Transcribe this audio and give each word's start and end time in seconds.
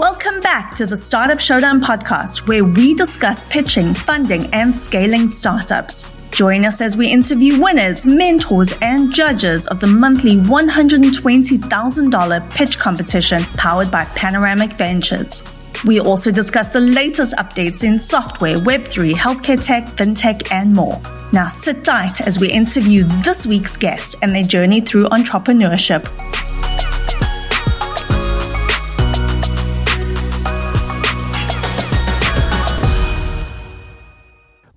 Welcome 0.00 0.40
back 0.40 0.74
to 0.76 0.86
the 0.86 0.96
Startup 0.96 1.38
Showdown 1.38 1.82
podcast, 1.82 2.48
where 2.48 2.64
we 2.64 2.94
discuss 2.94 3.44
pitching, 3.44 3.92
funding, 3.92 4.46
and 4.54 4.74
scaling 4.74 5.28
startups. 5.28 6.10
Join 6.30 6.64
us 6.64 6.80
as 6.80 6.96
we 6.96 7.12
interview 7.12 7.62
winners, 7.62 8.06
mentors, 8.06 8.72
and 8.80 9.12
judges 9.12 9.66
of 9.66 9.78
the 9.78 9.86
monthly 9.86 10.36
$120,000 10.36 12.50
pitch 12.50 12.78
competition 12.78 13.42
powered 13.58 13.90
by 13.90 14.06
Panoramic 14.16 14.72
Ventures. 14.72 15.44
We 15.84 16.00
also 16.00 16.30
discuss 16.30 16.70
the 16.70 16.80
latest 16.80 17.36
updates 17.36 17.84
in 17.84 17.98
software, 17.98 18.56
Web3, 18.56 19.12
healthcare 19.12 19.62
tech, 19.62 19.84
fintech, 19.98 20.50
and 20.50 20.72
more. 20.72 20.96
Now 21.34 21.48
sit 21.48 21.84
tight 21.84 22.22
as 22.22 22.40
we 22.40 22.50
interview 22.50 23.04
this 23.22 23.46
week's 23.46 23.76
guest 23.76 24.16
and 24.22 24.34
their 24.34 24.44
journey 24.44 24.80
through 24.80 25.10
entrepreneurship. 25.10 26.08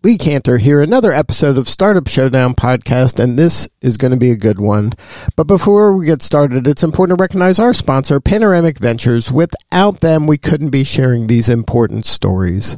Lee 0.05 0.17
Kantor 0.17 0.57
here, 0.59 0.81
another 0.81 1.13
episode 1.13 1.57
of 1.57 1.69
Startup 1.69 2.05
Showdown 2.05 2.55
podcast, 2.55 3.23
and 3.23 3.39
this 3.39 3.69
is 3.81 3.95
going 3.95 4.11
to 4.11 4.19
be 4.19 4.31
a 4.31 4.35
good 4.35 4.59
one. 4.59 4.91
But 5.37 5.47
before 5.47 5.93
we 5.93 6.07
get 6.07 6.21
started, 6.21 6.67
it's 6.67 6.83
important 6.83 7.17
to 7.17 7.21
recognize 7.23 7.57
our 7.57 7.73
sponsor, 7.73 8.19
Panoramic 8.19 8.79
Ventures. 8.79 9.31
Without 9.31 10.01
them, 10.01 10.27
we 10.27 10.37
couldn't 10.37 10.71
be 10.71 10.83
sharing 10.83 11.27
these 11.27 11.47
important 11.47 12.05
stories. 12.05 12.75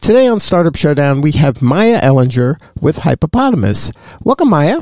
Today 0.00 0.28
on 0.28 0.38
Startup 0.38 0.76
Showdown, 0.76 1.22
we 1.22 1.32
have 1.32 1.56
Maija 1.56 2.00
Ehlinger 2.02 2.54
with 2.80 2.98
Hypepotamus. 2.98 3.92
Welcome, 4.22 4.50
Maya. 4.50 4.80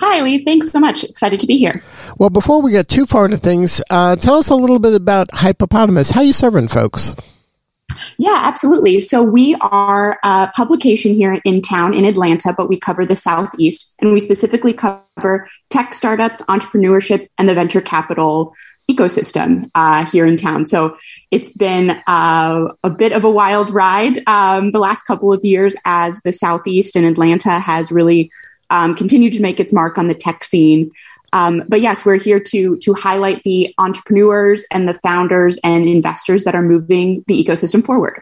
Hi, 0.00 0.22
Lee. 0.22 0.42
Thanks 0.42 0.70
so 0.70 0.80
much. 0.80 1.04
Excited 1.04 1.40
to 1.40 1.46
be 1.46 1.58
here. 1.58 1.82
Well, 2.16 2.30
before 2.30 2.62
we 2.62 2.70
get 2.70 2.88
too 2.88 3.04
far 3.04 3.26
into 3.26 3.36
things, 3.36 3.82
uh, 3.90 4.16
tell 4.16 4.36
us 4.36 4.48
a 4.48 4.56
little 4.56 4.78
bit 4.78 4.94
about 4.94 5.28
Hypepotamus. 5.28 6.12
How 6.12 6.22
you 6.22 6.32
serving 6.32 6.68
folks? 6.68 7.14
Yeah, 8.18 8.38
absolutely. 8.42 9.00
So 9.00 9.22
we 9.22 9.56
are 9.60 10.18
a 10.22 10.50
publication 10.54 11.14
here 11.14 11.40
in 11.44 11.60
town 11.60 11.94
in 11.94 12.04
Atlanta, 12.04 12.54
but 12.56 12.68
we 12.68 12.78
cover 12.78 13.04
the 13.04 13.16
Southeast 13.16 13.94
and 14.00 14.12
we 14.12 14.20
specifically 14.20 14.72
cover 14.72 15.48
tech 15.70 15.94
startups, 15.94 16.42
entrepreneurship, 16.42 17.28
and 17.38 17.48
the 17.48 17.54
venture 17.54 17.80
capital 17.80 18.54
ecosystem 18.90 19.70
uh, 19.74 20.04
here 20.06 20.26
in 20.26 20.36
town. 20.36 20.66
So 20.66 20.96
it's 21.30 21.50
been 21.50 21.90
uh, 22.06 22.68
a 22.82 22.90
bit 22.90 23.12
of 23.12 23.24
a 23.24 23.30
wild 23.30 23.70
ride 23.70 24.18
um, 24.26 24.72
the 24.72 24.80
last 24.80 25.04
couple 25.04 25.32
of 25.32 25.44
years 25.44 25.76
as 25.84 26.20
the 26.20 26.32
Southeast 26.32 26.96
and 26.96 27.06
Atlanta 27.06 27.58
has 27.58 27.92
really 27.92 28.30
um, 28.70 28.94
continued 28.94 29.32
to 29.34 29.42
make 29.42 29.60
its 29.60 29.72
mark 29.72 29.98
on 29.98 30.08
the 30.08 30.14
tech 30.14 30.44
scene. 30.44 30.90
Um, 31.32 31.62
but 31.68 31.80
yes, 31.80 32.04
we're 32.04 32.18
here 32.18 32.40
to 32.40 32.76
to 32.78 32.94
highlight 32.94 33.42
the 33.44 33.74
entrepreneurs 33.78 34.66
and 34.72 34.88
the 34.88 34.98
founders 35.02 35.58
and 35.62 35.88
investors 35.88 36.44
that 36.44 36.54
are 36.54 36.62
moving 36.62 37.24
the 37.26 37.42
ecosystem 37.42 37.84
forward. 37.84 38.20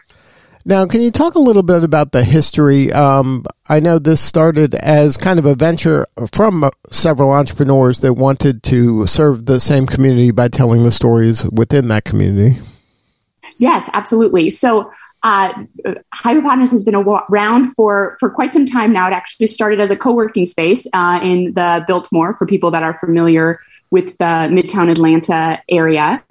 Now, 0.65 0.85
can 0.85 1.01
you 1.01 1.09
talk 1.09 1.35
a 1.35 1.39
little 1.39 1.63
bit 1.63 1.83
about 1.83 2.11
the 2.11 2.23
history? 2.23 2.91
Um, 2.91 3.45
I 3.69 3.79
know 3.79 3.97
this 3.97 4.21
started 4.21 4.75
as 4.75 5.17
kind 5.17 5.39
of 5.39 5.45
a 5.45 5.55
venture 5.55 6.05
from 6.33 6.69
several 6.91 7.31
entrepreneurs 7.31 8.01
that 8.01 8.13
wanted 8.13 8.61
to 8.63 9.07
serve 9.07 9.45
the 9.45 9.59
same 9.59 9.85
community 9.85 10.31
by 10.31 10.49
telling 10.49 10.83
the 10.83 10.91
stories 10.91 11.49
within 11.49 11.87
that 11.87 12.03
community. 12.03 12.59
Yes, 13.57 13.89
absolutely. 13.93 14.49
So 14.49 14.91
uh, 15.23 15.65
Hypepotamus 16.13 16.71
has 16.71 16.83
been 16.83 16.95
around 16.95 17.73
for, 17.73 18.17
for 18.19 18.29
quite 18.29 18.53
some 18.53 18.65
time 18.65 18.93
now. 18.93 19.07
It 19.07 19.13
actually 19.13 19.47
started 19.47 19.79
as 19.79 19.91
a 19.91 19.97
co 19.97 20.13
working 20.13 20.45
space 20.45 20.87
uh, 20.93 21.19
in 21.21 21.53
the 21.53 21.83
Biltmore 21.87 22.37
for 22.37 22.45
people 22.45 22.71
that 22.71 22.83
are 22.83 22.97
familiar 22.99 23.59
with 23.91 24.17
the 24.17 24.47
Midtown 24.49 24.89
Atlanta 24.89 25.61
area. 25.69 26.23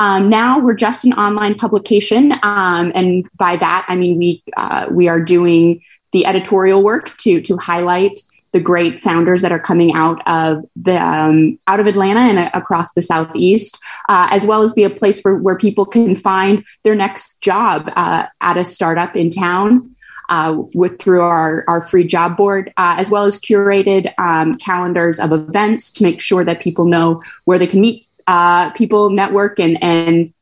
Um, 0.00 0.28
now 0.28 0.58
we're 0.58 0.74
just 0.74 1.04
an 1.04 1.12
online 1.14 1.54
publication, 1.54 2.32
um, 2.42 2.90
and 2.94 3.28
by 3.36 3.56
that 3.56 3.86
I 3.88 3.94
mean 3.94 4.18
we 4.18 4.42
uh, 4.56 4.88
we 4.90 5.08
are 5.08 5.20
doing 5.20 5.82
the 6.12 6.26
editorial 6.26 6.82
work 6.82 7.16
to 7.18 7.40
to 7.42 7.56
highlight 7.56 8.18
the 8.54 8.60
great 8.60 9.00
founders 9.00 9.42
that 9.42 9.50
are 9.50 9.58
coming 9.58 9.92
out 9.94 10.22
of 10.28 10.64
the 10.76 10.96
um, 10.96 11.58
out 11.66 11.80
of 11.80 11.88
Atlanta 11.88 12.20
and 12.20 12.38
uh, 12.38 12.50
across 12.54 12.92
the 12.92 13.02
southeast, 13.02 13.82
uh, 14.08 14.28
as 14.30 14.46
well 14.46 14.62
as 14.62 14.72
be 14.72 14.84
a 14.84 14.90
place 14.90 15.20
for 15.20 15.36
where 15.36 15.58
people 15.58 15.84
can 15.84 16.14
find 16.14 16.64
their 16.84 16.94
next 16.94 17.42
job 17.42 17.90
uh, 17.96 18.26
at 18.40 18.56
a 18.56 18.64
startup 18.64 19.14
in 19.16 19.28
town. 19.28 19.90
Uh, 20.30 20.62
with 20.74 20.98
through 20.98 21.20
our, 21.20 21.66
our 21.68 21.82
free 21.82 22.02
job 22.02 22.34
board, 22.34 22.72
uh, 22.78 22.96
as 22.98 23.10
well 23.10 23.24
as 23.24 23.38
curated 23.38 24.10
um, 24.16 24.56
calendars 24.56 25.20
of 25.20 25.32
events 25.32 25.90
to 25.90 26.02
make 26.02 26.22
sure 26.22 26.42
that 26.42 26.62
people 26.62 26.86
know 26.86 27.22
where 27.44 27.58
they 27.58 27.66
can 27.66 27.78
meet 27.78 28.08
uh, 28.26 28.70
people, 28.70 29.10
network, 29.10 29.60
and 29.60 29.76
and 29.84 30.32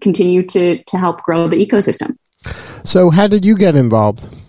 continue 0.00 0.42
to 0.42 0.82
to 0.84 0.96
help 0.96 1.22
grow 1.22 1.46
the 1.46 1.62
ecosystem. 1.62 2.16
So, 2.84 3.10
how 3.10 3.26
did 3.26 3.44
you 3.44 3.54
get 3.54 3.76
involved? 3.76 4.41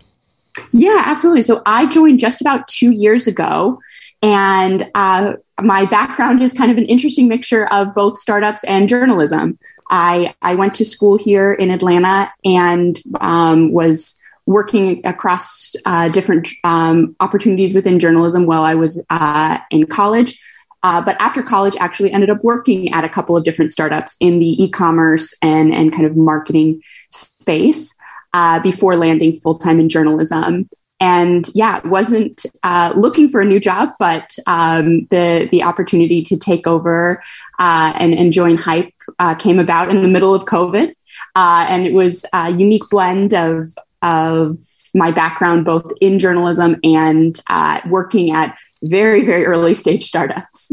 Yeah, 0.73 1.03
absolutely. 1.06 1.44
So 1.44 1.61
I 1.66 1.85
joined 1.85 2.19
just 2.19 2.41
about 2.41 2.67
two 2.67 2.91
years 2.91 3.28
ago. 3.28 3.79
And 4.23 4.89
uh, 4.95 5.34
my 5.61 5.85
background 5.85 6.41
is 6.41 6.53
kind 6.53 6.72
of 6.72 6.78
an 6.78 6.85
interesting 6.85 7.28
mixture 7.28 7.66
of 7.67 7.94
both 7.94 8.17
startups 8.17 8.63
and 8.63 8.89
journalism. 8.89 9.59
I, 9.89 10.33
I 10.41 10.56
went 10.56 10.75
to 10.75 10.85
school 10.85 11.17
here 11.17 11.53
in 11.53 11.69
Atlanta 11.69 12.31
and 12.44 13.00
um, 13.22 13.72
was 13.72 14.19
working 14.45 15.06
across 15.06 15.75
uh, 15.85 16.09
different 16.09 16.50
um, 16.63 17.16
opportunities 17.19 17.75
within 17.75 18.00
journalism 18.00 18.47
while 18.47 18.63
I 18.63 18.75
was 18.75 19.03
uh, 19.09 19.59
in 19.69 19.85
college. 19.85 20.39
Uh, 20.81 21.01
but 21.01 21.16
after 21.19 21.44
college, 21.44 21.75
actually 21.79 22.12
ended 22.12 22.29
up 22.29 22.44
working 22.44 22.91
at 22.94 23.06
a 23.06 23.09
couple 23.09 23.38
of 23.38 23.44
different 23.44 23.72
startups 23.72 24.17
in 24.19 24.39
the 24.39 24.63
e-commerce 24.63 25.33
and, 25.41 25.73
and 25.73 25.91
kind 25.91 26.06
of 26.06 26.17
marketing 26.17 26.81
space 27.09 27.95
uh, 28.33 28.59
before 28.61 28.95
landing 28.95 29.39
full 29.39 29.57
time 29.57 29.79
in 29.79 29.89
journalism. 29.89 30.69
And 30.99 31.49
yeah, 31.53 31.85
wasn't 31.85 32.45
uh, 32.63 32.94
looking 32.95 33.27
for 33.27 33.41
a 33.41 33.45
new 33.45 33.59
job, 33.59 33.89
but 33.99 34.38
um, 34.47 35.05
the 35.07 35.49
the 35.51 35.63
opportunity 35.63 36.21
to 36.23 36.38
take 36.38 36.66
over 36.66 37.21
uh, 37.59 37.94
and, 37.97 38.13
and 38.13 38.31
join 38.31 38.55
Hype 38.55 38.94
uh, 39.19 39.35
came 39.35 39.59
about 39.59 39.89
in 39.89 40.01
the 40.01 40.07
middle 40.07 40.33
of 40.33 40.45
COVID, 40.45 40.94
uh, 41.35 41.66
and 41.67 41.85
it 41.85 41.94
was 41.94 42.25
a 42.31 42.51
unique 42.51 42.89
blend 42.89 43.33
of 43.33 43.75
of 44.01 44.59
my 44.94 45.11
background 45.11 45.65
both 45.65 45.91
in 46.00 46.19
journalism 46.19 46.77
and 46.83 47.39
uh, 47.50 47.81
working 47.88 48.31
at 48.31 48.57
very 48.83 49.25
very 49.25 49.45
early 49.45 49.73
stage 49.73 50.05
startups. 50.05 50.71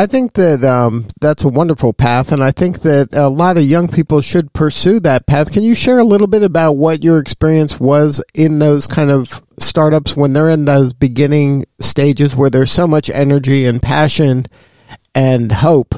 I 0.00 0.06
think 0.06 0.34
that 0.34 0.62
um, 0.62 1.08
that's 1.20 1.42
a 1.42 1.48
wonderful 1.48 1.92
path, 1.92 2.30
and 2.30 2.42
I 2.42 2.52
think 2.52 2.82
that 2.82 3.08
a 3.12 3.28
lot 3.28 3.56
of 3.56 3.64
young 3.64 3.88
people 3.88 4.20
should 4.20 4.52
pursue 4.52 5.00
that 5.00 5.26
path. 5.26 5.52
Can 5.52 5.64
you 5.64 5.74
share 5.74 5.98
a 5.98 6.04
little 6.04 6.28
bit 6.28 6.44
about 6.44 6.74
what 6.74 7.02
your 7.02 7.18
experience 7.18 7.80
was 7.80 8.22
in 8.32 8.60
those 8.60 8.86
kind 8.86 9.10
of 9.10 9.42
startups 9.58 10.16
when 10.16 10.34
they're 10.34 10.50
in 10.50 10.66
those 10.66 10.92
beginning 10.92 11.64
stages 11.80 12.36
where 12.36 12.48
there's 12.48 12.70
so 12.70 12.86
much 12.86 13.10
energy 13.10 13.64
and 13.64 13.82
passion 13.82 14.46
and 15.16 15.50
hope? 15.50 15.96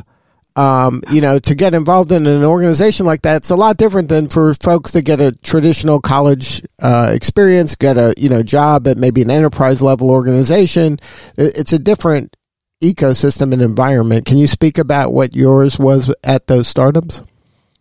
Um, 0.60 1.02
you 1.10 1.22
know, 1.22 1.38
to 1.38 1.54
get 1.54 1.72
involved 1.72 2.12
in 2.12 2.26
an 2.26 2.44
organization 2.44 3.06
like 3.06 3.22
that, 3.22 3.36
it's 3.36 3.50
a 3.50 3.56
lot 3.56 3.78
different 3.78 4.10
than 4.10 4.28
for 4.28 4.52
folks 4.52 4.92
that 4.92 5.02
get 5.02 5.18
a 5.18 5.32
traditional 5.32 6.02
college 6.02 6.62
uh, 6.82 7.10
experience, 7.14 7.74
get 7.76 7.96
a 7.96 8.12
you 8.18 8.28
know 8.28 8.42
job 8.42 8.86
at 8.86 8.98
maybe 8.98 9.22
an 9.22 9.30
enterprise 9.30 9.80
level 9.80 10.10
organization. 10.10 10.98
It's 11.38 11.72
a 11.72 11.78
different 11.78 12.36
ecosystem 12.82 13.54
and 13.54 13.62
environment. 13.62 14.26
Can 14.26 14.36
you 14.36 14.46
speak 14.46 14.76
about 14.76 15.14
what 15.14 15.34
yours 15.34 15.78
was 15.78 16.14
at 16.24 16.46
those 16.46 16.68
startups? 16.68 17.22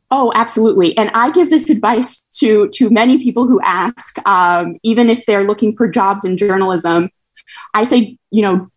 Oh, 0.10 0.32
absolutely. 0.34 0.98
And 0.98 1.12
I 1.14 1.32
give 1.32 1.50
this 1.50 1.70
advice 1.76 2.22
to 2.36 2.70
to 2.76 2.90
many 2.90 3.18
people 3.18 3.46
who 3.46 3.60
ask, 3.60 4.26
um, 4.26 4.78
even 4.84 5.10
if 5.10 5.26
they're 5.26 5.44
looking 5.44 5.76
for 5.76 5.90
jobs 5.90 6.24
in 6.24 6.38
journalism. 6.38 7.10
I 7.74 7.84
say, 7.84 8.18
you 8.32 8.42
know, 8.42 8.70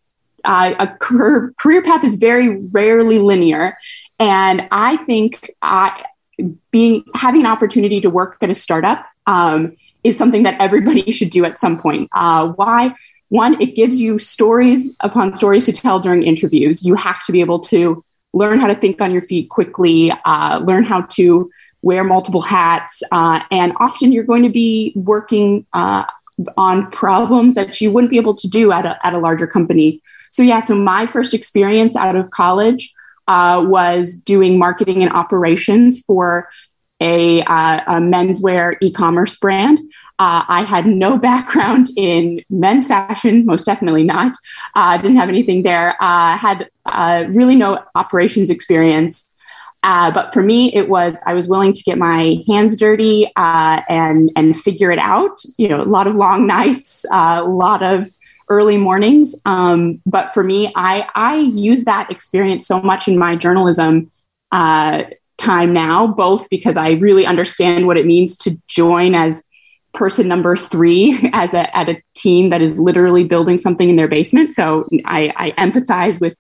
uh, 0.44 0.74
a 0.78 0.86
career, 0.86 1.54
career 1.58 1.82
path 1.82 2.04
is 2.04 2.16
very 2.16 2.48
rarely 2.48 3.18
linear, 3.18 3.76
and 4.18 4.66
I 4.70 4.96
think 4.98 5.50
I, 5.62 6.04
being 6.70 7.04
having 7.14 7.42
an 7.42 7.46
opportunity 7.46 8.00
to 8.00 8.10
work 8.10 8.36
at 8.40 8.50
a 8.50 8.54
startup 8.54 9.06
um, 9.26 9.76
is 10.04 10.16
something 10.16 10.42
that 10.44 10.60
everybody 10.60 11.10
should 11.10 11.30
do 11.30 11.44
at 11.44 11.58
some 11.58 11.78
point. 11.78 12.08
Uh, 12.12 12.48
why? 12.48 12.94
one, 13.32 13.58
it 13.62 13.74
gives 13.74 13.98
you 13.98 14.18
stories 14.18 14.94
upon 15.00 15.32
stories 15.32 15.64
to 15.64 15.72
tell 15.72 15.98
during 15.98 16.22
interviews. 16.22 16.84
You 16.84 16.94
have 16.96 17.24
to 17.24 17.32
be 17.32 17.40
able 17.40 17.60
to 17.60 18.04
learn 18.34 18.58
how 18.58 18.66
to 18.66 18.74
think 18.74 19.00
on 19.00 19.10
your 19.10 19.22
feet 19.22 19.48
quickly, 19.48 20.12
uh, 20.26 20.60
learn 20.62 20.84
how 20.84 21.00
to 21.16 21.50
wear 21.80 22.04
multiple 22.04 22.42
hats, 22.42 23.02
uh, 23.10 23.42
and 23.50 23.72
often 23.80 24.12
you're 24.12 24.24
going 24.24 24.42
to 24.42 24.50
be 24.50 24.92
working 24.94 25.64
uh, 25.72 26.04
on 26.58 26.90
problems 26.90 27.54
that 27.54 27.80
you 27.80 27.90
wouldn't 27.90 28.10
be 28.10 28.18
able 28.18 28.34
to 28.34 28.48
do 28.48 28.70
at 28.70 28.84
a, 28.84 28.98
at 29.04 29.14
a 29.14 29.18
larger 29.18 29.46
company. 29.46 30.02
So, 30.32 30.42
yeah, 30.42 30.60
so 30.60 30.74
my 30.74 31.06
first 31.06 31.34
experience 31.34 31.94
out 31.94 32.16
of 32.16 32.30
college 32.30 32.92
uh, 33.28 33.64
was 33.66 34.16
doing 34.16 34.58
marketing 34.58 35.02
and 35.02 35.12
operations 35.12 36.02
for 36.02 36.48
a, 37.00 37.42
uh, 37.42 37.80
a 37.86 38.00
menswear 38.00 38.76
e 38.80 38.90
commerce 38.90 39.36
brand. 39.36 39.78
Uh, 40.18 40.44
I 40.48 40.62
had 40.62 40.86
no 40.86 41.18
background 41.30 41.88
in 41.96 42.42
men's 42.48 42.86
fashion, 42.86 43.44
most 43.44 43.64
definitely 43.64 44.04
not. 44.04 44.34
Uh, 44.74 44.96
didn't 44.96 45.16
have 45.16 45.28
anything 45.28 45.62
there. 45.62 45.96
Uh, 46.00 46.36
had 46.36 46.70
uh, 46.86 47.24
really 47.28 47.56
no 47.56 47.84
operations 47.94 48.50
experience. 48.50 49.28
But 49.82 50.32
for 50.32 50.42
me, 50.42 50.72
it 50.72 50.88
was 50.88 51.20
I 51.26 51.34
was 51.34 51.48
willing 51.48 51.72
to 51.74 51.82
get 51.82 51.98
my 51.98 52.42
hands 52.46 52.76
dirty 52.76 53.30
and 53.36 54.30
and 54.36 54.56
figure 54.56 54.92
it 54.92 54.98
out. 54.98 55.42
You 55.58 55.68
know, 55.68 55.82
a 55.82 55.84
lot 55.84 56.06
of 56.06 56.14
long 56.14 56.46
nights, 56.58 57.04
a 57.10 57.42
lot 57.42 57.82
of 57.82 58.10
early 58.52 58.76
mornings. 58.76 59.34
Um, 59.46 60.02
but 60.04 60.34
for 60.34 60.44
me, 60.44 60.70
I 60.76 61.08
I 61.14 61.36
use 61.36 61.84
that 61.84 62.10
experience 62.10 62.66
so 62.66 62.82
much 62.82 63.08
in 63.08 63.16
my 63.16 63.34
journalism 63.34 64.10
uh, 64.52 65.04
time 65.38 65.72
now, 65.72 66.06
both 66.06 66.48
because 66.50 66.76
I 66.76 66.90
really 66.92 67.24
understand 67.24 67.86
what 67.86 67.96
it 67.96 68.04
means 68.04 68.36
to 68.36 68.60
join 68.68 69.14
as 69.14 69.42
person 69.94 70.28
number 70.28 70.54
three 70.54 71.18
as 71.32 71.54
a 71.54 71.74
at 71.76 71.88
a 71.88 72.02
team 72.14 72.50
that 72.50 72.60
is 72.60 72.78
literally 72.78 73.24
building 73.24 73.56
something 73.56 73.88
in 73.88 73.96
their 73.96 74.08
basement. 74.08 74.52
So 74.52 74.86
I, 75.06 75.32
I 75.36 75.50
empathize 75.52 76.20
with 76.20 76.34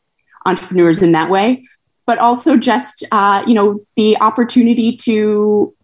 entrepreneurs 0.44 1.02
in 1.02 1.12
that 1.12 1.30
way, 1.30 1.66
but 2.04 2.18
also 2.18 2.58
just 2.58 3.04
uh, 3.10 3.42
you 3.46 3.54
know 3.54 3.80
the 3.96 4.20
opportunity 4.20 4.96
to 4.98 5.74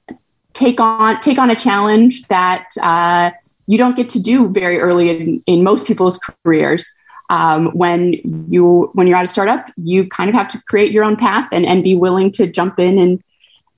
take 0.53 0.79
on 0.79 1.21
take 1.21 1.39
on 1.39 1.51
a 1.51 1.55
challenge 1.55 2.27
that 2.29 2.69
uh, 2.83 3.31
you 3.69 3.79
don't 3.79 3.95
get 3.95 4.09
to 4.09 4.19
do 4.19 4.49
very 4.49 4.81
early 4.81 5.11
in, 5.11 5.43
in 5.47 5.63
most 5.63 5.87
people's 5.87 6.19
careers. 6.19 6.91
Um, 7.31 7.67
when 7.75 8.15
you 8.49 8.91
when 8.95 9.07
you're 9.07 9.19
at 9.19 9.27
a 9.27 9.29
startup, 9.29 9.71
you 9.77 10.09
kind 10.09 10.31
of 10.31 10.35
have 10.35 10.49
to 10.49 10.63
create 10.67 10.91
your 10.91 11.05
own 11.05 11.17
path 11.17 11.47
and, 11.53 11.67
and 11.67 11.85
be 11.85 11.95
willing 11.95 12.31
to 12.33 12.47
jump 12.47 12.81
in 12.81 12.99
and 12.99 13.23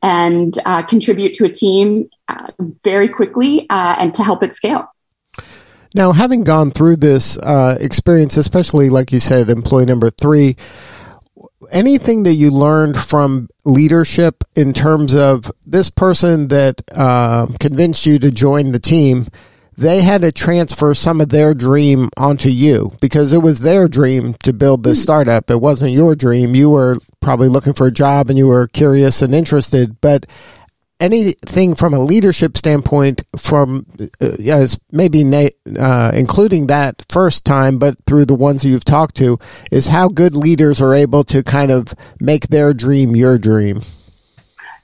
and 0.02 0.56
uh, 0.64 0.82
contribute 0.82 1.34
to 1.34 1.44
a 1.44 1.48
team 1.48 2.08
uh, 2.28 2.46
very 2.84 3.08
quickly 3.08 3.68
uh, 3.68 3.96
and 3.98 4.14
to 4.14 4.22
help 4.22 4.44
it 4.44 4.54
scale. 4.54 4.88
Now, 5.92 6.12
having 6.12 6.44
gone 6.44 6.70
through 6.70 6.96
this 6.96 7.36
uh, 7.38 7.76
experience, 7.80 8.36
especially 8.36 8.88
like 8.88 9.10
you 9.10 9.18
said, 9.18 9.50
employee 9.50 9.86
number 9.86 10.08
three, 10.08 10.54
anything 11.72 12.22
that 12.22 12.34
you 12.34 12.52
learned 12.52 12.96
from 12.96 13.48
leadership 13.64 14.44
in 14.54 14.72
terms 14.72 15.14
of 15.16 15.50
this 15.66 15.90
person 15.90 16.46
that 16.48 16.80
uh, 16.94 17.48
convinced 17.58 18.06
you 18.06 18.20
to 18.20 18.30
join 18.30 18.70
the 18.70 18.78
team? 18.78 19.26
They 19.80 20.02
had 20.02 20.20
to 20.20 20.30
transfer 20.30 20.94
some 20.94 21.22
of 21.22 21.30
their 21.30 21.54
dream 21.54 22.10
onto 22.18 22.50
you 22.50 22.92
because 23.00 23.32
it 23.32 23.38
was 23.38 23.60
their 23.60 23.88
dream 23.88 24.34
to 24.42 24.52
build 24.52 24.84
this 24.84 24.98
hmm. 24.98 25.02
startup. 25.04 25.50
It 25.50 25.62
wasn't 25.62 25.92
your 25.92 26.14
dream. 26.14 26.54
You 26.54 26.68
were 26.68 26.98
probably 27.20 27.48
looking 27.48 27.72
for 27.72 27.86
a 27.86 27.90
job 27.90 28.28
and 28.28 28.36
you 28.36 28.46
were 28.46 28.68
curious 28.68 29.22
and 29.22 29.34
interested. 29.34 29.98
But 30.02 30.26
anything 31.00 31.74
from 31.74 31.94
a 31.94 31.98
leadership 31.98 32.58
standpoint, 32.58 33.22
from 33.38 33.86
uh, 34.20 34.36
yes, 34.38 34.78
maybe 34.92 35.24
na- 35.24 35.48
uh, 35.78 36.10
including 36.12 36.66
that 36.66 37.06
first 37.08 37.46
time, 37.46 37.78
but 37.78 37.96
through 38.04 38.26
the 38.26 38.34
ones 38.34 38.66
you've 38.66 38.84
talked 38.84 39.16
to, 39.16 39.38
is 39.72 39.86
how 39.86 40.08
good 40.08 40.36
leaders 40.36 40.82
are 40.82 40.94
able 40.94 41.24
to 41.24 41.42
kind 41.42 41.70
of 41.70 41.94
make 42.20 42.48
their 42.48 42.74
dream 42.74 43.16
your 43.16 43.38
dream. 43.38 43.80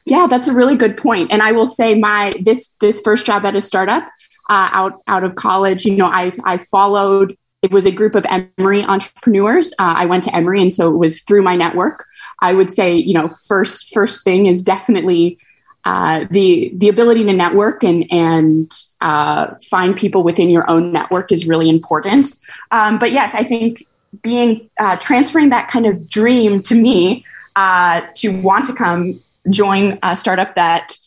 Yeah, 0.07 0.27
that's 0.27 0.49
a 0.49 0.55
really 0.55 0.77
good 0.77 0.97
point. 0.97 1.33
And 1.33 1.43
I 1.43 1.53
will 1.53 1.67
say, 1.67 1.99
my 1.99 2.33
this 2.43 2.77
this 2.81 3.03
first 3.03 3.27
job 3.27 3.45
at 3.45 3.55
a 3.55 3.61
startup 3.61 4.09
uh, 4.49 4.69
out 4.73 5.03
out 5.07 5.25
of 5.25 5.35
college, 5.35 5.85
you 5.85 5.97
know, 5.97 6.07
I 6.07 6.33
I 6.45 6.59
followed. 6.59 7.37
It 7.63 7.73
was 7.73 7.87
a 7.87 7.91
group 7.91 8.15
of 8.15 8.25
Emory 8.27 8.83
entrepreneurs. 8.83 9.73
Uh, 9.73 9.95
I 9.97 10.07
went 10.07 10.25
to 10.25 10.37
Emory, 10.37 10.63
and 10.63 10.73
so 10.73 10.93
it 10.93 10.99
was 10.99 11.23
through 11.23 11.43
my 11.43 11.57
network. 11.57 12.07
I 12.41 12.53
would 12.53 12.71
say, 12.71 12.95
you 12.95 13.15
know, 13.15 13.29
first 13.47 13.93
first 13.93 14.25
thing 14.25 14.47
is 14.47 14.63
definitely 14.63 15.39
uh, 15.87 16.27
the 16.31 16.73
the 16.75 16.89
ability 16.89 17.25
to 17.25 17.33
network 17.33 17.85
and 17.85 18.05
and 18.13 18.71
uh, 19.01 19.55
find 19.71 19.97
people 19.97 20.23
within 20.23 20.51
your 20.51 20.69
own 20.69 20.93
network 20.93 21.31
is 21.33 21.47
really 21.47 21.69
important. 21.69 22.35
Um, 22.71 22.99
but 22.99 23.13
yes, 23.13 23.35
I 23.35 23.45
think 23.45 23.87
being 24.23 24.69
uh, 24.81 24.97
transferring 24.97 25.51
that 25.51 25.69
kind 25.69 25.87
of 25.87 26.09
dream 26.11 26.63
to 26.65 26.75
me 26.75 27.25
uh, 27.55 28.03
to 28.17 28.43
want 28.43 28.67
to 28.67 28.75
come 28.75 29.21
join 29.49 29.99
a 30.03 30.17
startup 30.17 30.57
that 30.57 30.99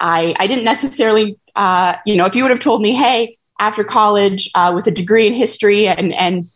I 0.00 0.34
I 0.38 0.46
didn't 0.46 0.64
necessarily 0.64 1.38
uh, 1.56 1.96
you 2.06 2.16
know 2.16 2.26
if 2.26 2.36
you 2.36 2.42
would 2.44 2.50
have 2.50 2.60
told 2.60 2.80
me 2.80 2.92
hey 2.92 3.36
after 3.58 3.82
college 3.82 4.50
uh, 4.54 4.70
with 4.74 4.86
a 4.86 4.90
degree 4.90 5.26
in 5.26 5.32
history 5.32 5.88
and 5.88 6.14
and 6.14 6.48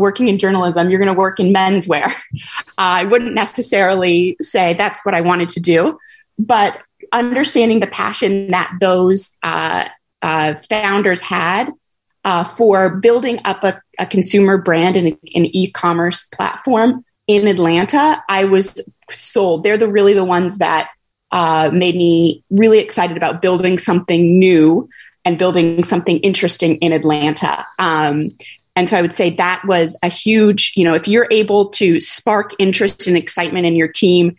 working 0.00 0.28
in 0.28 0.38
journalism 0.38 0.90
you're 0.90 1.00
going 1.00 1.14
to 1.14 1.18
work 1.18 1.38
in 1.38 1.52
menswear 1.52 2.12
I 2.78 3.04
wouldn't 3.04 3.34
necessarily 3.34 4.36
say 4.40 4.74
that's 4.74 5.04
what 5.04 5.14
I 5.14 5.20
wanted 5.20 5.50
to 5.50 5.60
do 5.60 5.98
but 6.38 6.78
understanding 7.12 7.80
the 7.80 7.86
passion 7.86 8.48
that 8.48 8.72
those 8.80 9.36
uh, 9.42 9.88
uh, 10.22 10.54
founders 10.68 11.20
had 11.20 11.70
uh, 12.24 12.44
for 12.44 12.96
building 12.96 13.40
up 13.44 13.64
a, 13.64 13.80
a 13.98 14.06
consumer 14.06 14.58
brand 14.58 14.96
and 14.96 15.08
an 15.34 15.46
e-commerce 15.46 16.26
platform 16.26 17.04
in 17.26 17.46
Atlanta, 17.46 18.22
I 18.28 18.44
was 18.44 18.80
sold. 19.10 19.62
They're 19.62 19.76
the 19.76 19.88
really 19.88 20.14
the 20.14 20.24
ones 20.24 20.58
that 20.58 20.90
uh, 21.30 21.70
made 21.72 21.96
me 21.96 22.42
really 22.50 22.78
excited 22.78 23.16
about 23.16 23.42
building 23.42 23.78
something 23.78 24.38
new 24.38 24.88
and 25.24 25.38
building 25.38 25.82
something 25.84 26.18
interesting 26.18 26.76
in 26.76 26.92
Atlanta. 26.92 27.66
Um, 27.78 28.30
and 28.74 28.88
so 28.88 28.96
I 28.96 29.02
would 29.02 29.12
say 29.12 29.30
that 29.30 29.62
was 29.66 29.98
a 30.02 30.08
huge, 30.08 30.72
you 30.76 30.84
know, 30.84 30.94
if 30.94 31.08
you're 31.08 31.26
able 31.30 31.68
to 31.70 31.98
spark 32.00 32.52
interest 32.58 33.06
and 33.06 33.16
excitement 33.16 33.66
in 33.66 33.74
your 33.74 33.88
team, 33.88 34.36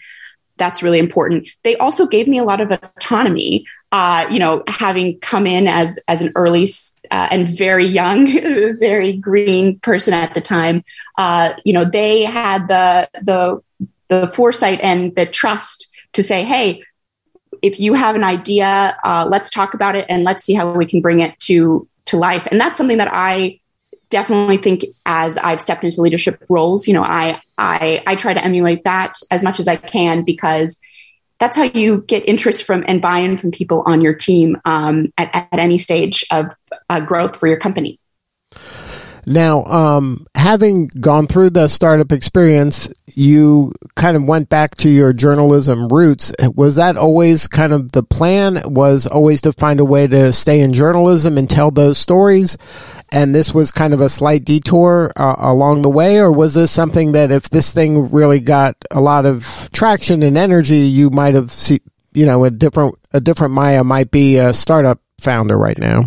that's 0.58 0.82
really 0.82 1.00
important. 1.00 1.50
They 1.64 1.76
also 1.78 2.08
gave 2.08 2.28
me 2.28 2.38
a 2.38 2.44
lot 2.44 2.62
of 2.62 2.72
autonomy. 2.72 3.66
Uh, 3.92 4.28
you 4.30 4.38
know, 4.38 4.64
having 4.68 5.20
come 5.20 5.48
in 5.48 5.68
as 5.68 5.98
as 6.08 6.22
an 6.22 6.32
early 6.36 6.70
uh, 7.10 7.28
and 7.32 7.50
very 7.50 7.86
young, 7.86 8.28
very 8.80 9.14
green 9.14 9.80
person 9.80 10.14
at 10.14 10.36
the 10.36 10.42
time, 10.42 10.84
uh, 11.18 11.54
you 11.66 11.74
know, 11.74 11.84
they 11.84 12.24
had 12.24 12.68
the 12.68 13.10
the 13.22 13.62
the 14.10 14.28
foresight 14.28 14.80
and 14.84 15.16
the 15.16 15.26
trust 15.26 15.89
to 16.14 16.24
say, 16.24 16.44
"Hey, 16.44 16.84
if 17.62 17.80
you 17.80 17.94
have 17.94 18.16
an 18.16 18.24
idea, 18.24 18.98
uh, 19.04 19.28
let's 19.30 19.50
talk 19.50 19.74
about 19.74 19.96
it 19.96 20.06
and 20.10 20.24
let's 20.24 20.44
see 20.44 20.54
how 20.54 20.72
we 20.72 20.86
can 20.86 21.02
bring 21.02 21.20
it 21.20 21.38
to 21.42 21.88
to 22.06 22.18
life." 22.18 22.48
And 22.52 22.60
that's 22.60 22.78
something 22.78 22.98
that 22.98 23.10
I 23.12 23.60
definitely 24.10 24.58
think 24.58 24.86
as 25.06 25.38
I've 25.38 25.62
stepped 25.62 25.84
into 25.84 26.02
leadership 26.02 26.44
roles, 26.50 26.88
you 26.88 26.94
know, 26.94 27.04
I 27.04 27.42
I 27.58 28.02
I 28.08 28.16
try 28.16 28.34
to 28.34 28.44
emulate 28.44 28.84
that 28.84 29.16
as 29.32 29.44
much 29.44 29.60
as 29.60 29.68
I 29.68 29.76
can 29.76 30.24
because 30.24 30.80
that's 31.40 31.56
how 31.56 31.64
you 31.64 32.04
get 32.08 32.28
interest 32.28 32.64
from 32.64 32.84
and 32.88 33.02
buy-in 33.02 33.38
from 33.38 33.52
people 33.52 33.84
on 33.86 34.02
your 34.02 34.14
team 34.14 34.58
um, 34.66 35.12
at, 35.18 35.30
at 35.34 35.60
any 35.60 35.78
stage 35.78 36.26
of 36.32 36.48
uh, 36.90 37.00
growth 37.00 37.38
for 37.38 37.48
your 37.48 37.58
company. 37.58 37.98
Now, 39.30 39.64
um, 39.66 40.26
having 40.34 40.88
gone 40.88 41.28
through 41.28 41.52
the 41.52 41.68
startup 41.68 42.12
experience, 42.12 42.92
you 43.06 43.74
kind 43.96 44.18
of 44.18 44.24
went 44.24 44.50
back 44.50 44.76
to 44.78 44.90
your 44.90 45.14
journalism 45.14 45.88
roots. 45.88 46.34
Was 46.56 46.76
that 46.76 46.98
always 46.98 47.48
kind 47.48 47.72
of 47.72 47.92
the 47.92 48.02
plan? 48.02 48.60
Was 48.66 49.06
always 49.06 49.42
to 49.42 49.54
find 49.54 49.80
a 49.80 49.86
way 49.86 50.08
to 50.08 50.34
stay 50.34 50.62
in 50.62 50.74
journalism 50.74 51.38
and 51.38 51.48
tell 51.48 51.70
those 51.70 52.00
stories? 52.00 52.58
and 53.12 53.34
this 53.34 53.54
was 53.54 53.72
kind 53.72 53.94
of 53.94 54.02
a 54.02 54.10
slight 54.10 54.46
detour 54.46 55.12
uh, 55.16 55.36
along 55.40 55.82
the 55.82 55.90
way, 55.90 56.20
or 56.20 56.32
was 56.32 56.54
this 56.54 56.72
something 56.72 57.14
that 57.14 57.32
if 57.32 57.50
this 57.50 57.74
thing 57.74 58.08
really 58.10 58.40
got 58.40 58.76
a 58.92 59.02
lot 59.02 59.26
of 59.26 59.70
traction 59.74 60.22
and 60.22 60.38
energy, 60.38 60.78
you 60.78 61.10
might 61.10 61.34
have, 61.34 61.52
see, 61.52 61.80
you 62.14 62.26
know, 62.26 62.44
a 62.46 62.52
different 62.52 62.96
a 63.12 63.20
different 63.20 63.54
Maija 63.54 63.84
might 63.84 64.12
be 64.12 64.38
a 64.38 64.54
startup 64.54 65.00
founder 65.20 65.58
right 65.58 65.78
now. 65.78 66.06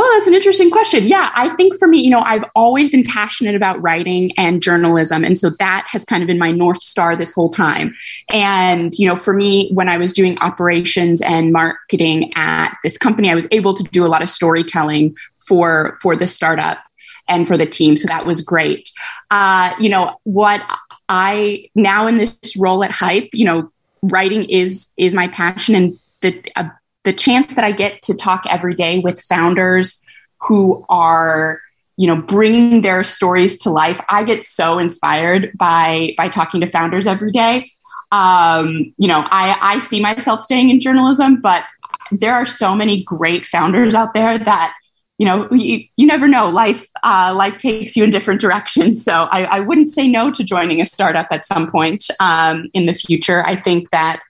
Oh, 0.00 0.14
that's 0.14 0.28
an 0.28 0.34
interesting 0.34 0.70
question. 0.70 1.08
Yeah, 1.08 1.32
I 1.34 1.48
think 1.56 1.76
for 1.76 1.88
me, 1.88 1.98
you 1.98 2.08
know, 2.08 2.20
I've 2.20 2.44
always 2.54 2.88
been 2.88 3.02
passionate 3.02 3.56
about 3.56 3.82
writing 3.82 4.30
and 4.38 4.62
journalism. 4.62 5.24
And 5.24 5.36
so 5.36 5.50
that 5.58 5.88
has 5.90 6.04
kind 6.04 6.22
of 6.22 6.28
been 6.28 6.38
my 6.38 6.52
North 6.52 6.80
Star 6.82 7.16
this 7.16 7.32
whole 7.32 7.48
time. 7.48 7.96
And, 8.32 8.92
you 8.96 9.08
know, 9.08 9.16
for 9.16 9.34
me, 9.34 9.70
when 9.72 9.88
I 9.88 9.98
was 9.98 10.12
doing 10.12 10.38
operations 10.38 11.20
and 11.20 11.52
marketing 11.52 12.30
at 12.36 12.76
this 12.84 12.96
company, 12.96 13.28
I 13.28 13.34
was 13.34 13.48
able 13.50 13.74
to 13.74 13.82
do 13.90 14.06
a 14.06 14.06
lot 14.06 14.22
of 14.22 14.30
storytelling 14.30 15.16
for 15.38 15.98
for 16.00 16.14
the 16.14 16.28
startup 16.28 16.78
and 17.26 17.48
for 17.48 17.56
the 17.56 17.66
team. 17.66 17.96
So 17.96 18.06
that 18.06 18.24
was 18.24 18.40
great. 18.40 18.92
Uh, 19.32 19.74
you 19.80 19.88
know, 19.88 20.16
what 20.22 20.62
I 21.08 21.70
now 21.74 22.06
in 22.06 22.18
this 22.18 22.38
role 22.56 22.84
at 22.84 22.92
Hype, 22.92 23.30
you 23.32 23.44
know, 23.44 23.72
writing 24.02 24.44
is 24.44 24.92
is 24.96 25.16
my 25.16 25.26
passion 25.26 25.74
and 25.74 25.98
the 26.20 26.40
uh, 26.54 26.68
the 27.08 27.14
chance 27.14 27.54
that 27.54 27.64
I 27.64 27.72
get 27.72 28.02
to 28.02 28.14
talk 28.14 28.44
every 28.50 28.74
day 28.74 28.98
with 28.98 29.18
founders 29.18 30.04
who 30.42 30.84
are 30.90 31.62
you 31.96 32.06
know 32.06 32.20
bringing 32.20 32.82
their 32.82 33.02
stories 33.02 33.58
to 33.58 33.70
life 33.70 33.98
i 34.10 34.22
get 34.22 34.44
so 34.44 34.78
inspired 34.78 35.50
by 35.56 36.14
by 36.18 36.28
talking 36.28 36.60
to 36.60 36.66
founders 36.66 37.06
every 37.06 37.32
day. 37.32 37.72
Um, 38.12 38.94
you 38.98 39.08
know 39.08 39.24
i 39.30 39.56
i 39.60 39.78
see 39.78 40.00
myself 40.02 40.42
staying 40.42 40.68
in 40.68 40.80
journalism 40.80 41.40
but 41.40 41.64
there 42.12 42.34
are 42.34 42.46
so 42.46 42.76
many 42.76 43.02
great 43.04 43.46
founders 43.46 43.94
out 43.94 44.12
there 44.12 44.38
that 44.38 44.74
you 45.16 45.24
know 45.24 45.48
you, 45.50 45.84
you 45.96 46.06
never 46.06 46.28
know. 46.28 46.48
Life 46.48 46.86
uh, 47.02 47.34
life 47.36 47.56
takes 47.56 47.96
you 47.96 48.04
in 48.04 48.10
different 48.10 48.40
directions. 48.40 49.02
So 49.02 49.12
I, 49.12 49.44
I, 49.56 49.60
wouldn't 49.60 49.90
say 49.90 50.06
no 50.06 50.30
to 50.30 50.44
joining 50.44 50.80
a 50.80 50.84
startup 50.84 51.26
at 51.32 51.44
some 51.44 51.70
point 51.72 52.04
um, 52.20 52.68
in 52.72 52.86
the 52.86 52.94
future. 52.94 53.44
I 53.44 53.56
think 53.56 53.90
that 53.90 54.20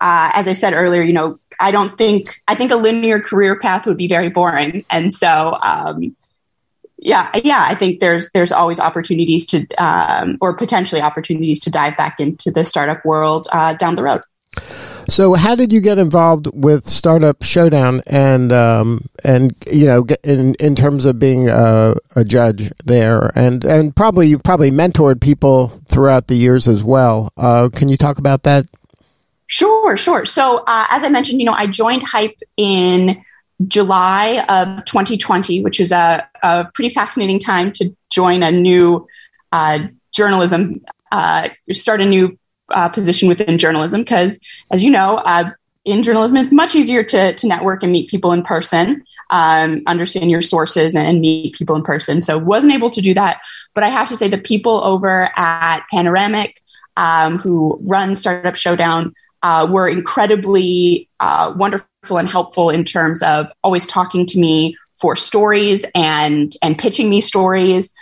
uh, 0.00 0.30
as 0.34 0.48
i 0.48 0.52
said 0.52 0.74
earlier 0.74 1.02
you 1.02 1.12
know 1.12 1.38
i 1.60 1.70
don't 1.70 1.96
think 1.96 2.40
i 2.48 2.54
think 2.54 2.70
a 2.70 2.76
linear 2.76 3.20
career 3.20 3.58
path 3.58 3.86
would 3.86 3.96
be 3.96 4.08
very 4.08 4.28
boring 4.28 4.84
and 4.90 5.12
so 5.12 5.56
um, 5.62 6.14
yeah, 7.04 7.30
yeah, 7.44 7.66
I 7.68 7.74
think 7.74 8.00
there's 8.00 8.30
there's 8.32 8.50
always 8.50 8.80
opportunities 8.80 9.44
to 9.48 9.66
um, 9.76 10.38
or 10.40 10.56
potentially 10.56 11.02
opportunities 11.02 11.60
to 11.60 11.70
dive 11.70 11.98
back 11.98 12.18
into 12.18 12.50
the 12.50 12.64
startup 12.64 13.04
world 13.04 13.46
uh, 13.52 13.74
down 13.74 13.96
the 13.96 14.02
road. 14.02 14.22
So, 15.06 15.34
how 15.34 15.54
did 15.54 15.70
you 15.70 15.82
get 15.82 15.98
involved 15.98 16.48
with 16.54 16.88
Startup 16.88 17.42
Showdown, 17.42 18.00
and 18.06 18.52
um, 18.52 19.04
and 19.22 19.54
you 19.70 19.84
know, 19.84 20.06
in 20.22 20.54
in 20.54 20.74
terms 20.74 21.04
of 21.04 21.18
being 21.18 21.50
a, 21.50 21.94
a, 22.16 22.24
judge 22.24 22.72
there, 22.86 23.30
and 23.34 23.64
and 23.66 23.94
probably 23.94 24.28
you've 24.28 24.42
probably 24.42 24.70
mentored 24.70 25.20
people 25.20 25.68
throughout 25.68 26.28
the 26.28 26.36
years 26.36 26.68
as 26.68 26.82
well. 26.82 27.30
Uh, 27.36 27.68
can 27.70 27.90
you 27.90 27.98
talk 27.98 28.18
about 28.18 28.44
that? 28.44 28.64
Sure, 29.54 29.96
sure. 29.96 30.26
So, 30.26 30.64
uh, 30.66 30.86
as 30.90 31.04
I 31.04 31.08
mentioned, 31.08 31.38
you 31.38 31.46
know, 31.46 31.52
I 31.52 31.68
joined 31.68 32.02
Hype 32.02 32.40
in 32.56 33.22
July 33.68 34.44
of 34.48 34.84
2020, 34.84 35.62
which 35.62 35.78
is 35.78 35.92
a, 35.92 36.28
a 36.42 36.64
pretty 36.74 36.92
fascinating 36.92 37.38
time 37.38 37.70
to 37.74 37.94
join 38.10 38.42
a 38.42 38.50
new 38.50 39.06
uh, 39.52 39.78
journalism, 40.12 40.80
uh, 41.12 41.50
start 41.70 42.00
a 42.00 42.04
new 42.04 42.36
uh, 42.70 42.88
position 42.88 43.28
within 43.28 43.56
journalism. 43.56 44.00
Because, 44.00 44.40
as 44.72 44.82
you 44.82 44.90
know, 44.90 45.18
uh, 45.18 45.50
in 45.84 46.02
journalism, 46.02 46.36
it's 46.38 46.50
much 46.50 46.74
easier 46.74 47.04
to, 47.04 47.32
to 47.34 47.46
network 47.46 47.84
and 47.84 47.92
meet 47.92 48.10
people 48.10 48.32
in 48.32 48.42
person, 48.42 49.04
um, 49.30 49.82
understand 49.86 50.32
your 50.32 50.42
sources, 50.42 50.96
and, 50.96 51.06
and 51.06 51.20
meet 51.20 51.54
people 51.54 51.76
in 51.76 51.84
person. 51.84 52.22
So, 52.22 52.38
wasn't 52.38 52.72
able 52.72 52.90
to 52.90 53.00
do 53.00 53.14
that. 53.14 53.40
But 53.72 53.84
I 53.84 53.88
have 53.88 54.08
to 54.08 54.16
say, 54.16 54.26
the 54.26 54.36
people 54.36 54.82
over 54.82 55.30
at 55.36 55.82
Panoramic 55.92 56.60
um, 56.96 57.38
who 57.38 57.78
run 57.82 58.16
Startup 58.16 58.56
Showdown 58.56 59.14
uh, 59.44 59.66
were 59.70 59.86
incredibly 59.86 61.06
uh, 61.20 61.52
wonderful 61.54 62.16
and 62.16 62.28
helpful 62.28 62.70
in 62.70 62.82
terms 62.82 63.22
of 63.22 63.46
always 63.62 63.86
talking 63.86 64.24
to 64.24 64.40
me 64.40 64.76
for 64.96 65.14
stories 65.14 65.84
and 65.94 66.54
and 66.62 66.78
pitching 66.78 67.10
me 67.10 67.20
stories 67.20 67.94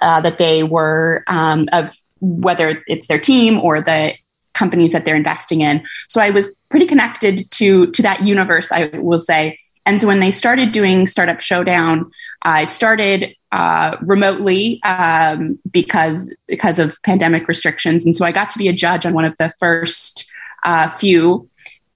uh, 0.00 0.20
that 0.22 0.38
they 0.38 0.62
were 0.62 1.22
um, 1.26 1.68
of 1.72 1.94
whether 2.20 2.82
it's 2.88 3.08
their 3.08 3.18
team 3.18 3.58
or 3.58 3.80
the 3.80 4.14
companies 4.54 4.92
that 4.92 5.04
they're 5.04 5.14
investing 5.14 5.60
in. 5.60 5.84
So 6.08 6.22
I 6.22 6.30
was 6.30 6.50
pretty 6.70 6.86
connected 6.86 7.50
to 7.52 7.90
to 7.90 8.02
that 8.02 8.26
universe, 8.26 8.72
I 8.72 8.86
will 8.94 9.20
say. 9.20 9.58
And 9.84 10.00
so 10.00 10.06
when 10.06 10.20
they 10.20 10.30
started 10.30 10.72
doing 10.72 11.06
Startup 11.06 11.40
Showdown, 11.40 12.10
I 12.42 12.66
started 12.66 13.36
uh, 13.52 13.98
remotely 14.00 14.82
um, 14.82 15.58
because 15.70 16.34
because 16.48 16.78
of 16.78 16.96
pandemic 17.02 17.48
restrictions, 17.48 18.06
and 18.06 18.16
so 18.16 18.24
I 18.24 18.32
got 18.32 18.48
to 18.50 18.58
be 18.58 18.68
a 18.68 18.72
judge 18.72 19.04
on 19.04 19.12
one 19.12 19.26
of 19.26 19.36
the 19.36 19.52
first 19.60 20.32
uh, 20.64 20.90
few 20.90 21.48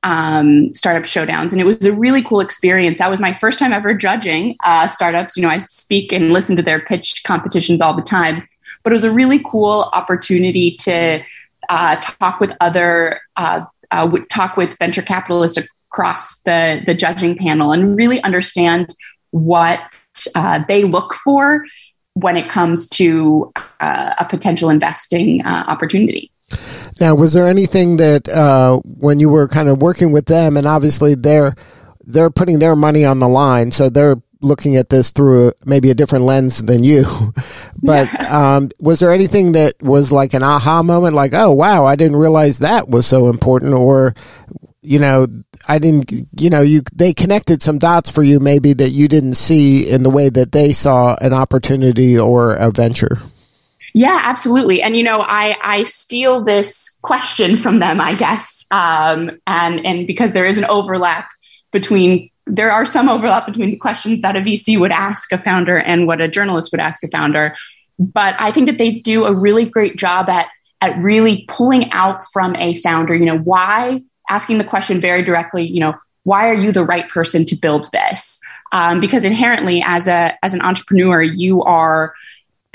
um, 0.03 0.73
startup 0.73 1.05
showdowns, 1.05 1.53
and 1.53 1.61
it 1.61 1.67
was 1.67 1.85
a 1.85 1.93
really 1.93 2.23
cool 2.23 2.41
experience. 2.41 2.99
That 2.99 3.11
was 3.11 3.21
my 3.21 3.33
first 3.33 3.59
time 3.59 3.73
ever 3.73 3.93
judging 3.95 4.57
uh, 4.65 4.89
startups. 4.89 5.37
You 5.37 5.43
know, 5.43 5.51
I 5.51 5.59
speak 5.59 6.13
and 6.13 6.33
listen 6.33 6.57
to 6.57 6.63
their 6.63 6.81
pitch 6.81 7.23
competitions 7.25 7.81
all 7.81 7.95
the 7.95 8.03
time, 8.03 8.47
but 8.83 8.93
it 8.93 8.95
was 8.95 9.05
a 9.05 9.13
really 9.13 9.43
cool 9.45 9.91
opportunity 9.93 10.77
to 10.81 11.23
uh, 11.69 11.97
talk 12.01 12.41
with 12.41 12.53
other 12.61 13.21
uh, 13.37 13.65
uh 13.91 14.19
talk 14.31 14.57
with 14.57 14.79
venture 14.79 15.03
capitalists 15.03 15.59
across 15.93 16.41
the 16.43 16.83
the 16.87 16.95
judging 16.95 17.37
panel 17.37 17.73
and 17.73 17.97
really 17.97 18.23
understand 18.23 18.95
what 19.31 19.81
uh, 20.35 20.63
they 20.67 20.85
look 20.85 21.15
for 21.15 21.65
when 22.15 22.37
it 22.37 22.49
comes 22.49 22.89
to 22.89 23.53
uh, 23.81 24.15
a 24.19 24.25
potential 24.25 24.71
investing 24.71 25.45
opportunity. 25.45 26.33
Now, 27.01 27.15
was 27.15 27.33
there 27.33 27.47
anything 27.47 27.97
that 27.97 28.29
uh, 28.29 28.81
when 28.85 29.21
you 29.21 29.29
were 29.29 29.49
kind 29.49 29.69
of 29.69 29.81
working 29.81 30.13
with 30.13 30.27
them, 30.27 30.57
and 30.57 30.67
obviously 30.67 31.15
they're 31.15 31.55
they're 32.05 32.31
putting 32.31 32.59
their 32.59 32.77
money 32.77 33.05
on 33.05 33.19
the 33.19 33.29
line, 33.29 33.73
so 33.73 33.89
they're 33.89 34.17
looking 34.43 34.77
at 34.77 34.89
this 34.89 35.13
through 35.13 35.49
a, 35.49 35.53
maybe 35.67 35.91
a 35.91 35.95
different 35.95 36.25
lens 36.25 36.63
than 36.63 36.83
you. 36.83 37.05
but 37.83 38.09
um, 38.31 38.71
was 38.81 39.01
there 39.01 39.13
anything 39.13 39.53
that 39.53 39.75
was 39.83 40.11
like 40.13 40.35
an 40.35 40.43
aha 40.43 40.83
moment, 40.83 41.15
like, 41.15 41.33
oh 41.35 41.53
wow, 41.53 41.85
I 41.85 41.97
didn't 41.97 42.17
realize 42.17 42.59
that 42.59 42.89
was 42.89 43.07
so 43.07 43.29
important, 43.29 43.75
or 43.75 44.15
you 44.83 44.99
know, 44.99 45.27
I 45.69 45.79
didn't, 45.79 46.11
you 46.41 46.51
know, 46.51 46.63
you 46.63 46.83
they 46.93 47.13
connected 47.13 47.63
some 47.63 47.79
dots 47.79 48.11
for 48.11 48.23
you 48.23 48.41
maybe 48.41 48.73
that 48.75 48.91
you 48.91 49.09
didn't 49.09 49.35
see 49.35 49.89
in 49.89 50.03
the 50.03 50.11
way 50.11 50.29
that 50.31 50.53
they 50.53 50.73
saw 50.73 51.17
an 51.21 51.33
opportunity 51.33 52.19
or 52.19 52.55
a 52.55 52.71
venture. 52.71 53.19
Yeah, 53.95 54.21
absolutely. 54.23 54.83
And 54.83 54.97
you 54.97 55.03
know, 55.03 55.21
I 55.21 55.57
I 55.63 55.83
steal 55.83 56.43
this 56.43 56.99
question 57.03 57.57
from 57.57 57.79
them, 57.81 58.01
I 58.01 58.15
guess, 58.15 58.67
um, 58.71 59.31
and 59.47 59.85
and 59.85 60.07
because 60.07 60.33
there 60.33 60.47
is 60.47 60.59
an 60.59 60.65
overlap 60.67 61.31
between 61.73 62.31
there 62.47 62.71
are 62.71 62.87
some 62.87 63.09
overlap 63.09 63.47
between 63.47 63.71
the 63.71 63.77
questions 63.77 64.23
that 64.23 64.37
a 64.37 64.41
VC 64.41 64.79
would 64.79 64.91
ask 64.93 65.33
a 65.33 65.39
founder 65.39 65.79
and 65.79 66.07
what 66.07 66.21
a 66.21 66.29
journalist 66.29 66.73
would 66.73 66.81
ask 66.81 67.03
a 67.05 67.09
founder. 67.09 67.57
But 67.99 68.35
I 68.39 68.51
think 68.51 68.67
that 68.67 68.79
they 68.79 68.93
do 68.93 69.25
a 69.25 69.35
really 69.35 69.65
great 69.65 69.97
job 69.97 70.29
at 70.29 70.49
at 70.81 70.97
really 70.99 71.45
pulling 71.49 71.93
out 71.93 72.25
from 72.33 72.57
a 72.57 72.75
founder, 72.81 73.15
you 73.15 73.27
know, 73.27 73.39
why 73.39 74.03
asking 74.31 74.59
the 74.59 74.65
question 74.65 75.01
very 75.01 75.23
directly, 75.23 75.67
you 75.67 75.81
know, 75.81 75.95
why 76.25 76.49
are 76.49 76.55
you 76.55 76.73
the 76.73 76.85
right 76.85 77.09
person 77.09 77.45
to 77.47 77.57
build 77.57 77.91
this? 77.93 78.39
Um, 78.73 79.01
because 79.01 79.25
inherently, 79.25 79.83
as 79.85 80.07
a 80.07 80.37
as 80.45 80.55
an 80.55 80.61
entrepreneur, 80.63 81.23
you 81.23 81.63
are 81.63 82.15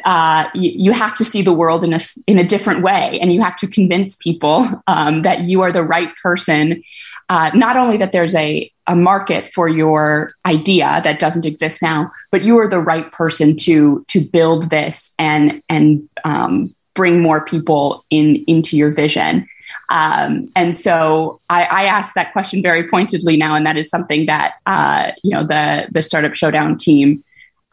uh, 0.06 0.48
you, 0.54 0.72
you, 0.76 0.92
have 0.92 1.16
to 1.18 1.26
see 1.26 1.42
the 1.42 1.52
world 1.52 1.84
in 1.84 1.92
a, 1.92 2.00
in 2.28 2.38
a 2.38 2.44
different 2.44 2.84
way. 2.84 3.20
And 3.20 3.34
you 3.34 3.42
have 3.42 3.56
to 3.58 3.68
convince 3.68 4.16
people 4.16 4.66
um, 4.88 5.24
that 5.24 5.42
you 5.42 5.62
are 5.62 5.72
the 5.72 5.84
right 5.84 6.16
person 6.22 6.84
uh, 7.30 7.50
not 7.56 7.76
only 7.76 7.98
that 7.98 8.12
there's 8.12 8.36
a, 8.36 8.72
a 8.88 8.96
market 8.96 9.52
for 9.52 9.68
your 9.68 10.32
idea 10.46 11.02
that 11.04 11.18
doesn't 11.18 11.46
exist 11.46 11.82
now 11.82 12.12
but 12.32 12.44
you 12.44 12.58
are 12.60 12.68
the 12.68 12.80
right 12.80 13.12
person 13.12 13.56
to 13.56 14.06
to 14.08 14.20
build 14.22 14.70
this 14.70 15.16
and 15.18 15.62
and 15.70 16.08
um, 16.24 16.74
bring 16.94 17.22
more 17.22 17.44
people 17.44 18.06
in 18.10 18.44
into 18.48 18.78
your 18.78 18.92
vision. 18.92 19.48
Um, 19.90 20.50
and 20.56 20.76
so 20.76 21.42
I, 21.50 21.66
I 21.66 21.84
ask 21.86 22.16
that 22.16 22.32
question 22.32 22.62
very 22.62 22.88
pointedly 22.88 23.38
now 23.38 23.56
and 23.56 23.66
that 23.66 23.78
is 23.78 23.90
something 23.90 24.28
that 24.28 24.56
uh, 24.66 25.12
you 25.24 25.32
know 25.32 25.44
the 25.44 25.88
the 25.92 26.04
startup 26.04 26.34
showdown 26.34 26.78
team 26.78 27.24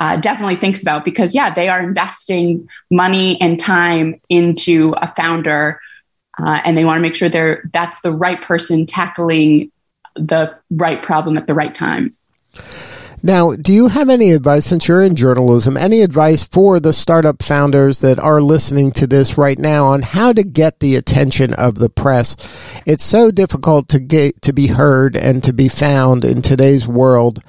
uh, 0.03 0.17
definitely 0.17 0.57
thinks 0.57 0.83
about 0.83 1.05
because 1.05 1.33
yeah 1.33 1.49
they 1.49 1.69
are 1.69 1.81
investing 1.81 2.69
money 2.91 3.41
and 3.41 3.61
time 3.61 4.21
into 4.29 4.93
a 5.01 5.15
founder 5.15 5.81
uh, 6.41 6.61
and 6.65 6.77
they 6.77 6.85
want 6.85 6.99
to 6.99 7.03
make 7.03 7.15
sure 7.15 7.29
they're 7.29 7.63
that's 7.73 8.01
the 8.01 8.11
right 8.11 8.43
person 8.43 8.85
tackling 8.85 9.71
the 10.17 10.53
right 10.73 11.05
problem 11.05 11.37
at 11.37 11.47
the 11.47 11.55
right 11.55 11.73
time 11.73 12.13
now, 13.23 13.53
do 13.53 13.73
you 13.73 13.89
have 13.89 14.09
any 14.09 14.33
advice, 14.33 14.67
since 14.67 14.89
you're 14.89 15.03
in 15.03 15.15
journalism, 15.15 15.77
any 15.77 16.03
advice 16.03 16.47
for 16.49 16.81
the 16.81 16.93
startup 16.93 17.43
founders 17.43 18.01
that 18.01 18.19
are 18.19 18.41
listening 18.41 18.91
to 18.93 19.07
this 19.07 19.39
right 19.39 19.59
now 19.59 19.85
on 19.87 20.03
how 20.03 20.33
to 20.33 20.43
get 20.43 20.81
the 20.81 20.97
attention 20.97 21.55
of 21.55 21.77
the 21.77 21.89
press? 21.89 22.37
It's 22.85 23.05
so 23.05 23.31
difficult 23.31 23.89
to 23.91 24.01
get 24.01 24.43
to 24.43 24.53
be 24.53 24.67
heard 24.67 25.17
and 25.17 25.45
to 25.45 25.53
be 25.53 25.69
found 25.69 26.25
in 26.25 26.43
today's 26.43 26.89
world. 26.89 27.43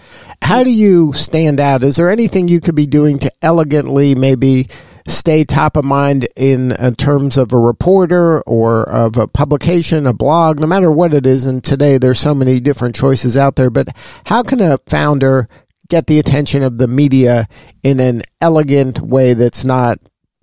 How 0.44 0.64
do 0.64 0.72
you 0.72 1.12
stand 1.14 1.60
out? 1.60 1.84
Is 1.84 1.96
there 1.96 2.10
anything 2.10 2.48
you 2.48 2.62
could 2.62 2.76
be 2.76 2.86
doing 2.86 3.18
to 3.20 3.32
elegantly 3.42 4.14
maybe 4.14 4.68
stay 5.08 5.44
top 5.44 5.76
of 5.76 5.84
mind 5.84 6.28
in, 6.36 6.72
in 6.72 6.78
uh, 6.78 6.92
terms 6.92 7.38
of 7.38 7.52
a 7.52 7.58
reporter 7.58 8.42
or 8.42 8.88
of 8.90 9.18
a 9.18 9.28
publication, 9.28 10.08
a 10.08 10.14
blog, 10.14 10.60
no 10.60 10.68
matter 10.68 10.92
what 10.92 11.14
it 11.14 11.26
is. 11.26 11.46
And 11.46 11.64
today 11.64 11.98
there's 11.98 12.20
so 12.20 12.34
many 12.34 12.60
different 12.60 12.96
choices 12.96 13.36
out 13.36 13.56
there. 13.56 13.70
But 13.70 13.90
how 14.26 14.44
can 14.44 14.62
a 14.62 14.78
founder 14.88 15.50
get 15.94 16.08
the 16.08 16.18
attention 16.18 16.64
of 16.64 16.80
the 16.80 16.88
media 16.88 17.46
in 17.84 18.00
an 18.00 18.24
elegant 18.42 19.00
way 19.00 19.36
that's 19.36 19.64
not 19.64 20.00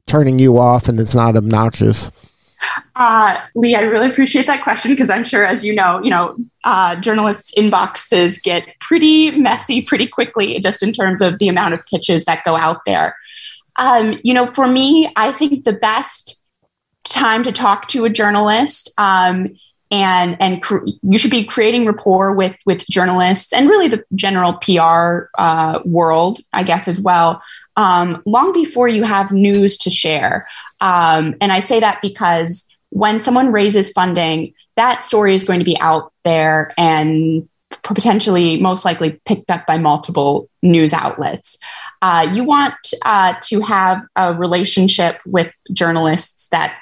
turning 0.06 0.38
you 0.38 0.56
off 0.56 0.86
and 0.86 1.00
it's 1.00 1.12
not 1.12 1.34
obnoxious? 1.34 2.12
Uh, 2.94 3.36
Lee, 3.56 3.74
I 3.74 3.80
really 3.80 4.08
appreciate 4.08 4.46
that 4.46 4.62
question 4.62 4.92
because 4.92 5.10
I'm 5.10 5.24
sure, 5.24 5.44
as 5.44 5.64
you 5.64 5.74
know, 5.74 6.00
you 6.04 6.10
know, 6.10 6.36
uh, 6.62 6.94
journalists' 6.96 7.52
inboxes 7.58 8.40
get 8.40 8.62
pretty 8.78 9.32
messy 9.32 9.82
pretty 9.82 10.06
quickly, 10.06 10.60
just 10.60 10.84
in 10.84 10.92
terms 10.92 11.20
of 11.20 11.40
the 11.40 11.48
amount 11.48 11.74
of 11.74 11.84
pitches 11.86 12.26
that 12.26 12.44
go 12.44 12.56
out 12.56 12.84
there. 12.86 13.16
Um, 13.74 14.20
you 14.22 14.32
know, 14.32 14.46
for 14.46 14.68
me, 14.68 15.08
I 15.16 15.32
think 15.32 15.64
the 15.64 15.72
best 15.72 16.40
time 17.02 17.42
to 17.42 17.50
talk 17.50 17.88
to 17.88 18.04
a 18.04 18.10
journalist 18.10 18.92
um, 18.98 19.48
and 19.90 20.36
and 20.40 20.62
cr- 20.62 20.86
you 21.02 21.18
should 21.18 21.30
be 21.30 21.44
creating 21.44 21.86
rapport 21.86 22.34
with 22.34 22.56
with 22.64 22.86
journalists 22.88 23.52
and 23.52 23.68
really 23.68 23.88
the 23.88 24.04
general 24.14 24.54
PR 24.54 25.30
uh, 25.36 25.80
world, 25.84 26.38
I 26.52 26.62
guess, 26.62 26.86
as 26.88 27.00
well. 27.00 27.42
Um, 27.76 28.22
long 28.26 28.52
before 28.52 28.88
you 28.88 29.02
have 29.02 29.32
news 29.32 29.78
to 29.78 29.90
share, 29.90 30.48
um, 30.80 31.34
and 31.40 31.52
I 31.52 31.60
say 31.60 31.80
that 31.80 32.00
because 32.02 32.68
when 32.90 33.20
someone 33.20 33.52
raises 33.52 33.90
funding, 33.90 34.54
that 34.76 35.04
story 35.04 35.34
is 35.34 35.44
going 35.44 35.60
to 35.60 35.64
be 35.64 35.78
out 35.80 36.12
there 36.24 36.72
and 36.76 37.48
potentially, 37.82 38.58
most 38.58 38.84
likely, 38.84 39.20
picked 39.24 39.50
up 39.50 39.66
by 39.66 39.78
multiple 39.78 40.48
news 40.62 40.92
outlets. 40.92 41.58
Uh, 42.02 42.30
you 42.32 42.44
want 42.44 42.74
uh, 43.04 43.34
to 43.42 43.60
have 43.60 44.02
a 44.16 44.34
relationship 44.34 45.20
with 45.26 45.52
journalists 45.72 46.48
that 46.48 46.76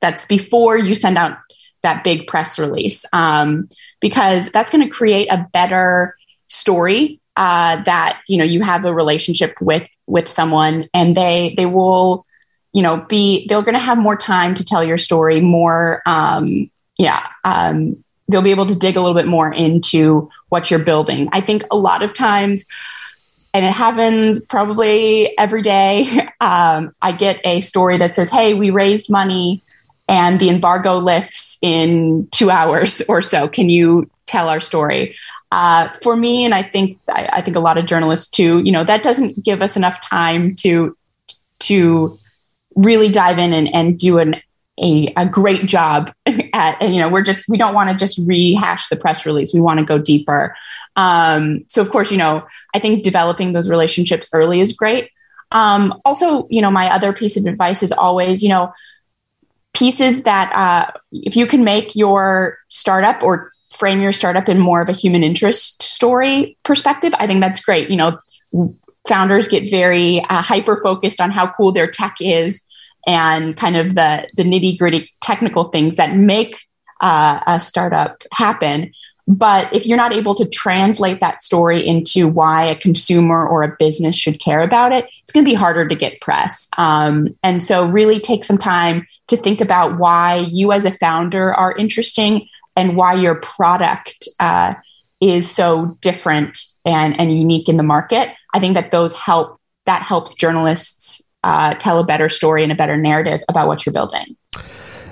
that's 0.00 0.26
before 0.26 0.76
you 0.76 0.94
send 0.94 1.16
out 1.16 1.38
that 1.84 2.02
big 2.02 2.26
press 2.26 2.58
release 2.58 3.06
um, 3.12 3.68
because 4.00 4.50
that's 4.50 4.70
going 4.70 4.82
to 4.82 4.90
create 4.90 5.28
a 5.30 5.46
better 5.52 6.16
story 6.48 7.20
uh, 7.36 7.82
that 7.84 8.20
you 8.28 8.36
know 8.38 8.44
you 8.44 8.62
have 8.62 8.84
a 8.84 8.92
relationship 8.92 9.54
with 9.60 9.88
with 10.06 10.28
someone 10.28 10.88
and 10.92 11.16
they 11.16 11.54
they 11.56 11.66
will 11.66 12.26
you 12.72 12.82
know 12.82 13.04
be 13.08 13.46
they're 13.46 13.62
going 13.62 13.74
to 13.74 13.78
have 13.78 13.98
more 13.98 14.16
time 14.16 14.54
to 14.54 14.64
tell 14.64 14.82
your 14.82 14.98
story 14.98 15.40
more 15.40 16.02
um, 16.06 16.70
yeah 16.98 17.26
um, 17.44 18.02
they'll 18.28 18.42
be 18.42 18.50
able 18.50 18.66
to 18.66 18.74
dig 18.74 18.96
a 18.96 19.00
little 19.00 19.16
bit 19.16 19.26
more 19.26 19.52
into 19.52 20.30
what 20.48 20.70
you're 20.70 20.80
building. 20.80 21.28
I 21.32 21.40
think 21.40 21.64
a 21.70 21.76
lot 21.76 22.02
of 22.02 22.14
times 22.14 22.64
and 23.52 23.64
it 23.64 23.72
happens 23.72 24.44
probably 24.44 25.38
every 25.38 25.62
day 25.62 26.06
um, 26.40 26.92
i 27.00 27.12
get 27.12 27.40
a 27.44 27.60
story 27.60 27.98
that 27.98 28.14
says 28.14 28.28
hey 28.28 28.52
we 28.52 28.70
raised 28.70 29.10
money 29.10 29.62
and 30.08 30.38
the 30.38 30.50
embargo 30.50 30.98
lifts 30.98 31.58
in 31.62 32.28
two 32.30 32.50
hours 32.50 33.02
or 33.08 33.22
so. 33.22 33.48
Can 33.48 33.68
you 33.68 34.10
tell 34.26 34.48
our 34.48 34.60
story? 34.60 35.16
Uh, 35.52 35.88
for 36.02 36.16
me, 36.16 36.44
and 36.44 36.52
I 36.52 36.62
think 36.62 36.98
I, 37.08 37.28
I, 37.34 37.40
think 37.40 37.56
a 37.56 37.60
lot 37.60 37.78
of 37.78 37.86
journalists 37.86 38.28
too, 38.28 38.60
you 38.64 38.72
know, 38.72 38.82
that 38.82 39.04
doesn't 39.04 39.44
give 39.44 39.62
us 39.62 39.76
enough 39.76 40.00
time 40.00 40.56
to 40.56 40.96
to 41.60 42.18
really 42.74 43.08
dive 43.08 43.38
in 43.38 43.52
and, 43.52 43.72
and 43.72 43.98
do 43.98 44.18
an 44.18 44.40
a, 44.82 45.12
a 45.16 45.26
great 45.26 45.66
job 45.66 46.12
at 46.52 46.76
and, 46.82 46.92
you 46.92 47.00
know 47.00 47.08
we're 47.08 47.22
just 47.22 47.48
we 47.48 47.56
don't 47.56 47.74
want 47.74 47.88
to 47.88 47.94
just 47.94 48.20
rehash 48.26 48.88
the 48.88 48.96
press 48.96 49.24
release. 49.24 49.54
We 49.54 49.60
want 49.60 49.78
to 49.78 49.86
go 49.86 49.98
deeper. 49.98 50.56
Um, 50.96 51.64
so 51.68 51.82
of 51.82 51.90
course 51.90 52.10
you 52.10 52.18
know 52.18 52.44
i 52.74 52.78
think 52.78 53.02
developing 53.02 53.52
those 53.52 53.68
relationships 53.68 54.30
early 54.32 54.60
is 54.60 54.72
great. 54.72 55.10
Um, 55.52 56.00
also 56.04 56.48
you 56.50 56.62
know 56.62 56.70
my 56.70 56.90
other 56.90 57.12
piece 57.12 57.36
of 57.36 57.46
advice 57.46 57.82
is 57.82 57.92
always 57.92 58.42
you 58.42 58.48
know 58.48 58.72
pieces 59.74 60.22
that 60.22 60.52
uh, 60.54 60.90
if 61.12 61.36
you 61.36 61.46
can 61.46 61.64
make 61.64 61.94
your 61.94 62.58
startup 62.68 63.22
or 63.22 63.52
frame 63.72 64.00
your 64.00 64.12
startup 64.12 64.48
in 64.48 64.58
more 64.58 64.80
of 64.80 64.88
a 64.88 64.92
human 64.92 65.24
interest 65.24 65.82
story 65.82 66.56
perspective, 66.62 67.12
I 67.18 67.26
think 67.26 67.40
that's 67.40 67.62
great. 67.62 67.90
You 67.90 67.96
know, 67.96 68.18
founders 69.06 69.48
get 69.48 69.70
very 69.70 70.20
uh, 70.20 70.42
hyper 70.42 70.80
focused 70.82 71.20
on 71.20 71.30
how 71.30 71.50
cool 71.52 71.72
their 71.72 71.88
tech 71.88 72.16
is 72.20 72.62
and 73.06 73.56
kind 73.56 73.76
of 73.76 73.94
the 73.94 74.28
the 74.34 74.44
nitty 74.44 74.78
gritty 74.78 75.10
technical 75.20 75.64
things 75.64 75.96
that 75.96 76.16
make 76.16 76.66
uh, 77.00 77.40
a 77.46 77.60
startup 77.60 78.22
happen. 78.32 78.92
But 79.26 79.72
if 79.72 79.86
you're 79.86 79.96
not 79.96 80.12
able 80.12 80.34
to 80.34 80.46
translate 80.46 81.20
that 81.20 81.42
story 81.42 81.86
into 81.86 82.28
why 82.28 82.64
a 82.64 82.76
consumer 82.76 83.46
or 83.46 83.62
a 83.62 83.74
business 83.78 84.14
should 84.14 84.38
care 84.38 84.60
about 84.60 84.92
it, 84.92 85.06
it's 85.22 85.32
going 85.32 85.44
to 85.44 85.50
be 85.50 85.54
harder 85.54 85.88
to 85.88 85.94
get 85.94 86.20
press. 86.20 86.68
Um, 86.76 87.28
and 87.42 87.64
so, 87.64 87.86
really 87.86 88.20
take 88.20 88.44
some 88.44 88.58
time 88.58 89.06
to 89.28 89.36
think 89.36 89.60
about 89.60 89.98
why 89.98 90.48
you 90.50 90.72
as 90.72 90.84
a 90.84 90.90
founder 90.90 91.52
are 91.52 91.74
interesting 91.76 92.48
and 92.76 92.96
why 92.96 93.14
your 93.14 93.36
product 93.36 94.28
uh, 94.40 94.74
is 95.20 95.50
so 95.50 95.96
different 96.00 96.58
and, 96.84 97.18
and 97.18 97.36
unique 97.36 97.68
in 97.68 97.76
the 97.76 97.82
market. 97.82 98.30
I 98.52 98.60
think 98.60 98.74
that 98.74 98.90
those 98.90 99.14
help 99.14 99.60
that 99.86 100.02
helps 100.02 100.34
journalists 100.34 101.22
uh, 101.42 101.74
tell 101.74 101.98
a 101.98 102.04
better 102.04 102.28
story 102.28 102.62
and 102.62 102.72
a 102.72 102.74
better 102.74 102.96
narrative 102.96 103.40
about 103.48 103.68
what 103.68 103.84
you're 103.84 103.92
building. 103.92 104.36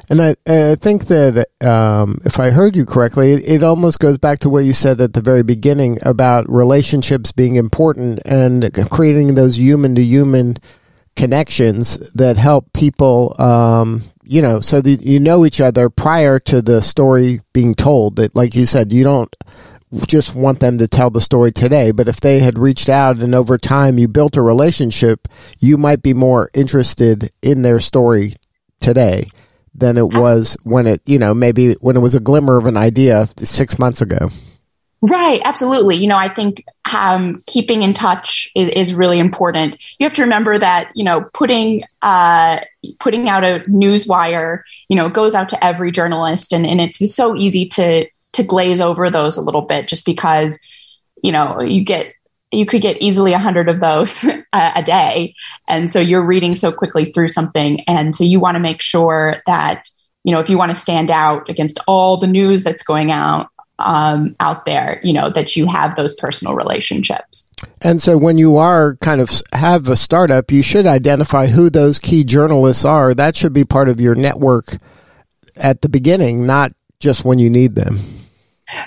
And 0.09 0.21
I, 0.21 0.35
I 0.47 0.75
think 0.75 1.07
that 1.07 1.47
um, 1.61 2.19
if 2.25 2.41
I 2.41 2.51
heard 2.51 2.75
you 2.75 2.85
correctly, 2.85 3.33
it, 3.33 3.49
it, 3.49 3.63
almost 3.63 4.01
goes 4.01 4.19
back 4.19 4.41
to 4.41 4.51
what 4.51 4.65
you 4.65 4.73
said 4.73 5.01
at 5.01 5.13
the 5.13 5.21
very 5.21 5.43
beginning 5.43 5.99
about 6.03 6.51
relationships 6.51 7.33
being 7.33 7.55
important 7.55 8.21
and 8.25 8.73
creating 8.91 9.35
those 9.35 9.59
human 9.59 9.95
to 9.95 10.03
human 10.03 10.57
connections 11.17 11.99
that 12.13 12.37
help 12.37 12.73
people 12.73 13.35
um, 13.39 14.03
you 14.25 14.41
know, 14.41 14.61
so 14.61 14.81
that 14.81 15.03
you 15.03 15.21
know 15.21 15.45
each 15.45 15.61
other 15.61 15.91
prior 15.91 16.39
to 16.39 16.63
the 16.63 16.81
story 16.81 17.41
being 17.53 17.75
told. 17.75 18.17
That, 18.17 18.35
like 18.35 18.55
you 18.55 18.67
said, 18.67 18.93
you 18.93 19.05
don't 19.05 19.35
just 20.07 20.35
want 20.35 20.61
them 20.61 20.79
to 20.79 20.89
tell 20.89 21.11
the 21.11 21.21
story 21.21 21.53
today, 21.53 21.91
but 21.91 22.09
if 22.09 22.21
they 22.21 22.39
had 22.39 22.59
reached 22.59 22.89
out 22.89 23.19
and 23.19 23.35
over 23.35 23.59
time 23.59 23.99
you 23.99 24.09
built 24.09 24.37
a 24.37 24.43
relationship, 24.43 25.29
you 25.59 25.77
might 25.77 26.03
be 26.03 26.15
more 26.15 26.51
interested 26.55 27.31
in 27.43 27.63
their 27.63 27.79
story 27.79 28.33
today 28.81 29.27
than 29.75 29.99
it 29.99 30.15
was 30.15 30.57
when 30.63 30.87
it, 30.87 31.03
you 31.05 31.19
know, 31.19 31.35
maybe 31.35 31.75
when 31.81 31.97
it 31.97 32.01
was 32.01 32.15
a 32.15 32.21
glimmer 32.21 32.57
of 32.57 32.67
an 32.67 32.77
idea 32.77 33.29
six 33.39 33.79
months 33.79 34.01
ago. 34.01 34.31
Right, 35.05 35.41
absolutely. 35.45 35.97
You 35.97 36.07
know, 36.07 36.17
I 36.17 36.29
think 36.29 36.65
um, 36.93 37.43
keeping 37.47 37.83
in 37.83 37.93
touch 37.93 38.49
is, 38.55 38.69
is, 38.69 38.95
really 38.95 39.19
important. 39.19 39.83
You 39.99 40.05
have 40.05 40.15
to 40.15 40.23
remember 40.23 40.57
that 40.59 40.93
you 40.95 41.03
know 41.03 41.29
putting 41.35 41.83
uh, 42.03 42.61
putting 43.01 43.29
out 43.29 43.43
a 43.43 43.69
news 43.69 44.07
wire, 44.07 44.65
you 44.89 44.95
know, 44.95 45.09
goes 45.09 45.35
out 45.35 45.49
to 45.49 45.65
every 45.65 45.91
journalist, 45.91 46.53
and, 46.53 46.65
and 46.65 46.81
it's 46.81 47.13
so 47.13 47.35
easy 47.35 47.67
to 47.71 48.07
to 48.35 48.43
glaze 48.45 48.81
over 48.81 49.11
those 49.11 49.37
a 49.37 49.43
little 49.43 49.63
bit 49.63 49.89
just 49.89 50.07
because 50.07 50.61
you 51.21 51.33
know 51.33 51.61
you 51.61 51.83
get 51.83 52.15
you 52.53 52.65
could 52.65 52.81
get 52.81 53.03
easily 53.03 53.33
a 53.33 53.41
hundred 53.41 53.69
of 53.69 53.81
those 53.81 54.23
a, 54.53 54.73
a 54.77 54.83
day, 54.85 55.35
and 55.67 55.91
so 55.91 55.99
you're 55.99 56.23
reading 56.23 56.55
so 56.55 56.71
quickly 56.71 57.07
through 57.07 57.29
something, 57.29 57.81
and 57.89 58.15
so 58.15 58.23
you 58.23 58.39
want 58.39 58.55
to 58.55 58.61
make 58.61 58.81
sure 58.81 59.35
that 59.47 59.89
you 60.23 60.31
know 60.31 60.39
if 60.39 60.49
you 60.49 60.57
want 60.57 60.71
to 60.71 60.79
stand 60.79 61.11
out 61.11 61.51
against 61.51 61.81
all 61.89 62.19
the 62.19 62.29
news 62.29 62.63
that's 62.63 62.85
going 62.85 63.11
out 63.11 63.49
um, 63.79 64.37
out 64.41 64.65
there, 64.65 65.01
you 65.03 65.13
know, 65.13 65.31
that 65.31 65.57
you 65.57 65.67
have 65.67 65.97
those 65.97 66.15
personal 66.15 66.55
relationships. 66.55 67.51
And 67.81 68.01
so 68.01 68.17
when 68.17 68.39
you 68.39 68.57
are 68.57 68.97
kind 68.97 69.21
of 69.21 69.31
have 69.53 69.89
a 69.89 69.97
startup, 69.97 70.51
you 70.51 70.63
should 70.63 70.87
identify 70.87 71.47
who 71.49 71.71
those 71.71 71.99
key 71.99 72.25
journalists 72.25 72.85
are. 72.85 73.15
That 73.15 73.37
should 73.37 73.53
be 73.53 73.65
part 73.65 73.89
of 73.89 74.01
your 74.01 74.15
network 74.15 74.77
at 75.57 75.83
the 75.83 75.89
beginning, 75.89 76.47
not 76.47 76.73
just 77.01 77.25
when 77.25 77.39
you 77.39 77.51
need 77.51 77.75
them. 77.75 77.99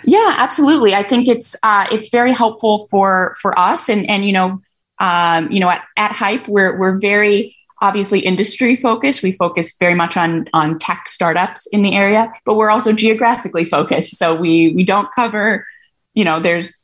Yeah, 0.04 0.36
absolutely. 0.38 0.95
I 0.95 1.04
think 1.04 1.28
it's 1.28 1.56
uh, 1.62 1.86
it's 1.91 2.10
very 2.10 2.34
helpful 2.34 2.88
for 2.88 3.36
for 3.41 3.58
us, 3.60 3.89
and 3.89 4.10
and 4.10 4.26
you 4.26 4.34
know, 4.34 4.62
um, 5.00 5.52
you 5.52 5.60
know, 5.60 5.69
at, 5.69 5.84
at 5.95 6.12
Hype, 6.12 6.48
we're 6.48 6.78
we're 6.78 6.98
very 6.98 7.56
obviously 7.86 8.19
industry 8.19 8.76
focused. 8.76 9.21
We 9.21 9.32
focus 9.32 9.76
very 9.78 9.93
much 9.93 10.17
on 10.17 10.48
on 10.54 10.80
tech 10.80 11.08
startups 11.08 11.67
in 11.67 11.84
the 11.84 11.93
area, 11.93 12.34
but 12.43 12.56
we're 12.56 12.71
also 12.71 12.91
geographically 12.93 13.63
focused. 13.63 14.17
So 14.17 14.34
we 14.34 14.74
we 14.74 14.84
don't 14.84 15.12
cover, 15.12 15.67
you 16.15 16.26
know, 16.26 16.39
there's 16.39 16.78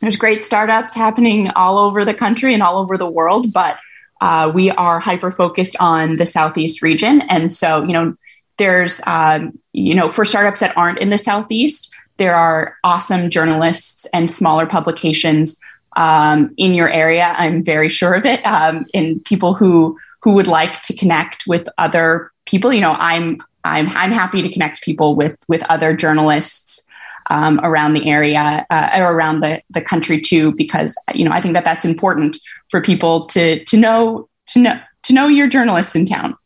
there's 0.00 0.16
great 0.16 0.42
startups 0.42 0.94
happening 0.94 1.50
all 1.50 1.78
over 1.78 2.04
the 2.04 2.14
country 2.14 2.54
and 2.54 2.62
all 2.62 2.78
over 2.78 2.96
the 2.96 3.08
world, 3.08 3.52
but 3.52 3.76
uh, 4.22 4.50
we 4.54 4.70
are 4.70 4.98
hyper 4.98 5.30
focused 5.30 5.76
on 5.78 6.16
the 6.16 6.26
southeast 6.26 6.80
region, 6.80 7.20
and 7.28 7.52
so 7.52 7.82
you 7.82 7.92
know, 7.92 8.16
there's 8.56 9.00
um, 9.06 9.58
you 9.74 9.94
know 9.94 10.08
for 10.08 10.24
startups 10.24 10.60
that 10.60 10.76
aren't 10.78 10.98
in 10.98 11.10
the 11.10 11.18
southeast, 11.18 11.94
there 12.16 12.34
are 12.34 12.78
awesome 12.82 13.28
journalists 13.28 14.06
and 14.14 14.32
smaller 14.32 14.66
publications 14.66 15.60
um, 15.96 16.54
in 16.56 16.74
your 16.74 16.90
area. 16.90 17.34
I'm 17.36 17.62
very 17.62 17.90
sure 17.90 18.14
of 18.14 18.24
it. 18.24 18.40
Um, 18.46 18.86
and 18.94 19.22
people 19.24 19.52
who 19.54 19.98
who 20.22 20.32
would 20.32 20.46
like 20.46 20.82
to 20.82 20.96
connect 20.96 21.44
with 21.46 21.68
other 21.78 22.30
people. 22.46 22.72
You 22.72 22.80
know, 22.80 22.96
I'm 22.98 23.42
I'm 23.64 23.88
I'm 23.90 24.12
happy 24.12 24.42
to 24.42 24.48
connect 24.48 24.82
people 24.82 25.14
with 25.14 25.36
with 25.48 25.62
other 25.70 25.94
journalists 25.94 26.86
um, 27.30 27.60
around 27.62 27.94
the 27.94 28.08
area 28.08 28.66
uh, 28.70 28.90
or 28.96 29.12
around 29.12 29.40
the 29.40 29.62
the 29.70 29.82
country 29.82 30.20
too, 30.20 30.52
because 30.52 30.96
you 31.14 31.24
know 31.24 31.32
I 31.32 31.40
think 31.40 31.54
that 31.54 31.64
that's 31.64 31.84
important 31.84 32.38
for 32.70 32.80
people 32.80 33.26
to 33.26 33.64
to 33.64 33.76
know 33.76 34.28
to 34.48 34.60
know 34.60 34.80
to 35.04 35.12
know 35.12 35.28
your 35.28 35.48
journalists 35.48 35.94
in 35.94 36.06
town. 36.06 36.36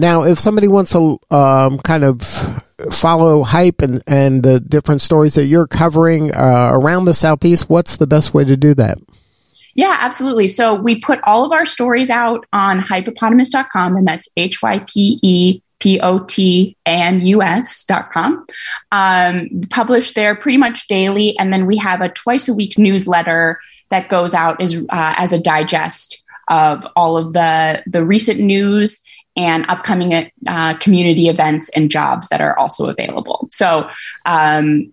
Now, 0.00 0.22
if 0.22 0.38
somebody 0.38 0.68
wants 0.68 0.92
to 0.92 1.18
um, 1.30 1.78
kind 1.78 2.04
of 2.04 2.22
follow 2.92 3.42
hype 3.42 3.82
and, 3.82 4.00
and 4.06 4.44
the 4.44 4.60
different 4.60 5.02
stories 5.02 5.34
that 5.34 5.46
you're 5.46 5.66
covering 5.66 6.32
uh, 6.32 6.70
around 6.72 7.06
the 7.06 7.14
southeast, 7.14 7.68
what's 7.68 7.96
the 7.96 8.06
best 8.06 8.32
way 8.32 8.44
to 8.44 8.56
do 8.56 8.74
that? 8.74 8.98
Yeah, 9.78 9.96
absolutely. 10.00 10.48
So 10.48 10.74
we 10.74 10.98
put 10.98 11.20
all 11.22 11.44
of 11.44 11.52
our 11.52 11.64
stories 11.64 12.10
out 12.10 12.44
on 12.52 12.80
hypepotamus.com, 12.80 13.94
and 13.94 14.08
that's 14.08 14.28
H 14.36 14.60
Y 14.60 14.80
P 14.80 15.20
E 15.22 15.62
P 15.78 16.00
O 16.00 16.18
T 16.18 16.76
A 16.84 16.90
N 16.90 17.24
U 17.24 17.42
S.com. 17.42 18.44
Um, 18.90 19.48
published 19.70 20.16
there 20.16 20.34
pretty 20.34 20.58
much 20.58 20.88
daily. 20.88 21.38
And 21.38 21.54
then 21.54 21.64
we 21.66 21.76
have 21.76 22.00
a 22.00 22.08
twice 22.08 22.48
a 22.48 22.54
week 22.54 22.76
newsletter 22.76 23.60
that 23.90 24.08
goes 24.08 24.34
out 24.34 24.60
as, 24.60 24.74
uh, 24.76 25.14
as 25.16 25.32
a 25.32 25.38
digest 25.38 26.24
of 26.48 26.84
all 26.96 27.16
of 27.16 27.32
the, 27.32 27.80
the 27.86 28.04
recent 28.04 28.40
news 28.40 29.00
and 29.36 29.64
upcoming 29.68 30.28
uh, 30.48 30.74
community 30.78 31.28
events 31.28 31.68
and 31.68 31.88
jobs 31.88 32.30
that 32.30 32.40
are 32.40 32.58
also 32.58 32.88
available. 32.90 33.46
So 33.48 33.88
um, 34.26 34.92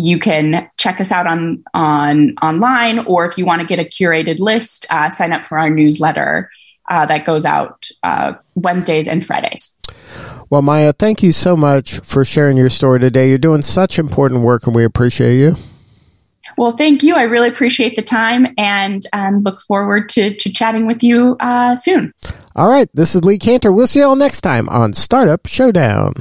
you 0.00 0.18
can 0.18 0.70
check 0.76 1.00
us 1.00 1.12
out 1.12 1.26
on 1.26 1.62
on 1.74 2.34
online, 2.42 3.00
or 3.00 3.26
if 3.26 3.36
you 3.36 3.44
want 3.44 3.60
to 3.60 3.66
get 3.66 3.78
a 3.78 3.84
curated 3.84 4.38
list, 4.38 4.86
uh, 4.90 5.10
sign 5.10 5.32
up 5.32 5.46
for 5.46 5.58
our 5.58 5.70
newsletter 5.70 6.50
uh, 6.88 7.06
that 7.06 7.24
goes 7.24 7.44
out 7.44 7.88
uh, 8.02 8.34
Wednesdays 8.54 9.06
and 9.06 9.24
Fridays. 9.24 9.78
Well, 10.48 10.62
Maija, 10.62 10.94
thank 10.98 11.22
you 11.22 11.32
so 11.32 11.56
much 11.56 12.00
for 12.00 12.24
sharing 12.24 12.56
your 12.56 12.70
story 12.70 12.98
today. 12.98 13.28
You're 13.28 13.38
doing 13.38 13.62
such 13.62 13.98
important 13.98 14.42
work, 14.42 14.66
and 14.66 14.74
we 14.74 14.84
appreciate 14.84 15.38
you. 15.38 15.56
Well, 16.56 16.72
thank 16.72 17.02
you. 17.02 17.14
I 17.14 17.22
really 17.22 17.48
appreciate 17.48 17.96
the 17.96 18.02
time 18.02 18.46
and 18.58 19.02
um, 19.12 19.42
look 19.42 19.60
forward 19.62 20.08
to, 20.10 20.34
to 20.34 20.52
chatting 20.52 20.86
with 20.86 21.02
you 21.02 21.36
uh, 21.38 21.76
soon. 21.76 22.12
All 22.56 22.68
right. 22.68 22.88
This 22.92 23.14
is 23.14 23.24
Lee 23.24 23.38
Kantor. 23.38 23.72
We'll 23.72 23.86
see 23.86 24.00
you 24.00 24.06
all 24.06 24.16
next 24.16 24.40
time 24.40 24.68
on 24.68 24.92
Startup 24.92 25.46
Showdown. 25.46 26.14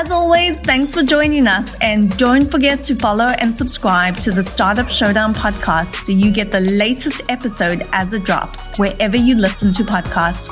As 0.00 0.10
always, 0.10 0.58
thanks 0.60 0.94
for 0.94 1.02
joining 1.02 1.46
us. 1.46 1.76
And 1.82 2.16
don't 2.16 2.50
forget 2.50 2.80
to 2.88 2.94
follow 2.94 3.26
and 3.26 3.54
subscribe 3.54 4.16
to 4.20 4.30
the 4.30 4.42
Startup 4.42 4.88
Showdown 4.88 5.34
podcast 5.34 6.06
so 6.06 6.12
you 6.12 6.32
get 6.32 6.50
the 6.50 6.60
latest 6.60 7.20
episode 7.28 7.82
as 7.92 8.14
it 8.14 8.24
drops 8.24 8.66
wherever 8.78 9.18
you 9.18 9.34
listen 9.34 9.74
to 9.74 9.82
podcasts. 9.82 10.48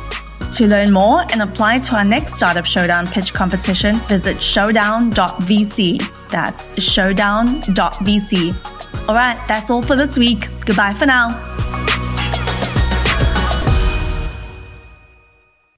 To 0.59 0.67
learn 0.67 0.93
more 0.93 1.23
and 1.33 1.41
apply 1.41 1.79
to 1.79 1.97
our 1.97 2.05
next 2.05 2.35
Startup 2.35 2.67
Showdown 2.67 3.07
pitch 3.07 3.33
competition, 3.33 3.97
visit 4.01 4.39
showdown.vc. 4.39 6.29
That's 6.29 6.83
showdown.vc. 6.83 9.09
All 9.09 9.15
right, 9.15 9.41
that's 9.49 9.71
all 9.71 9.81
for 9.81 9.97
this 9.97 10.19
week. 10.19 10.47
Goodbye 10.67 10.93
for 10.93 11.07
now. 11.07 11.29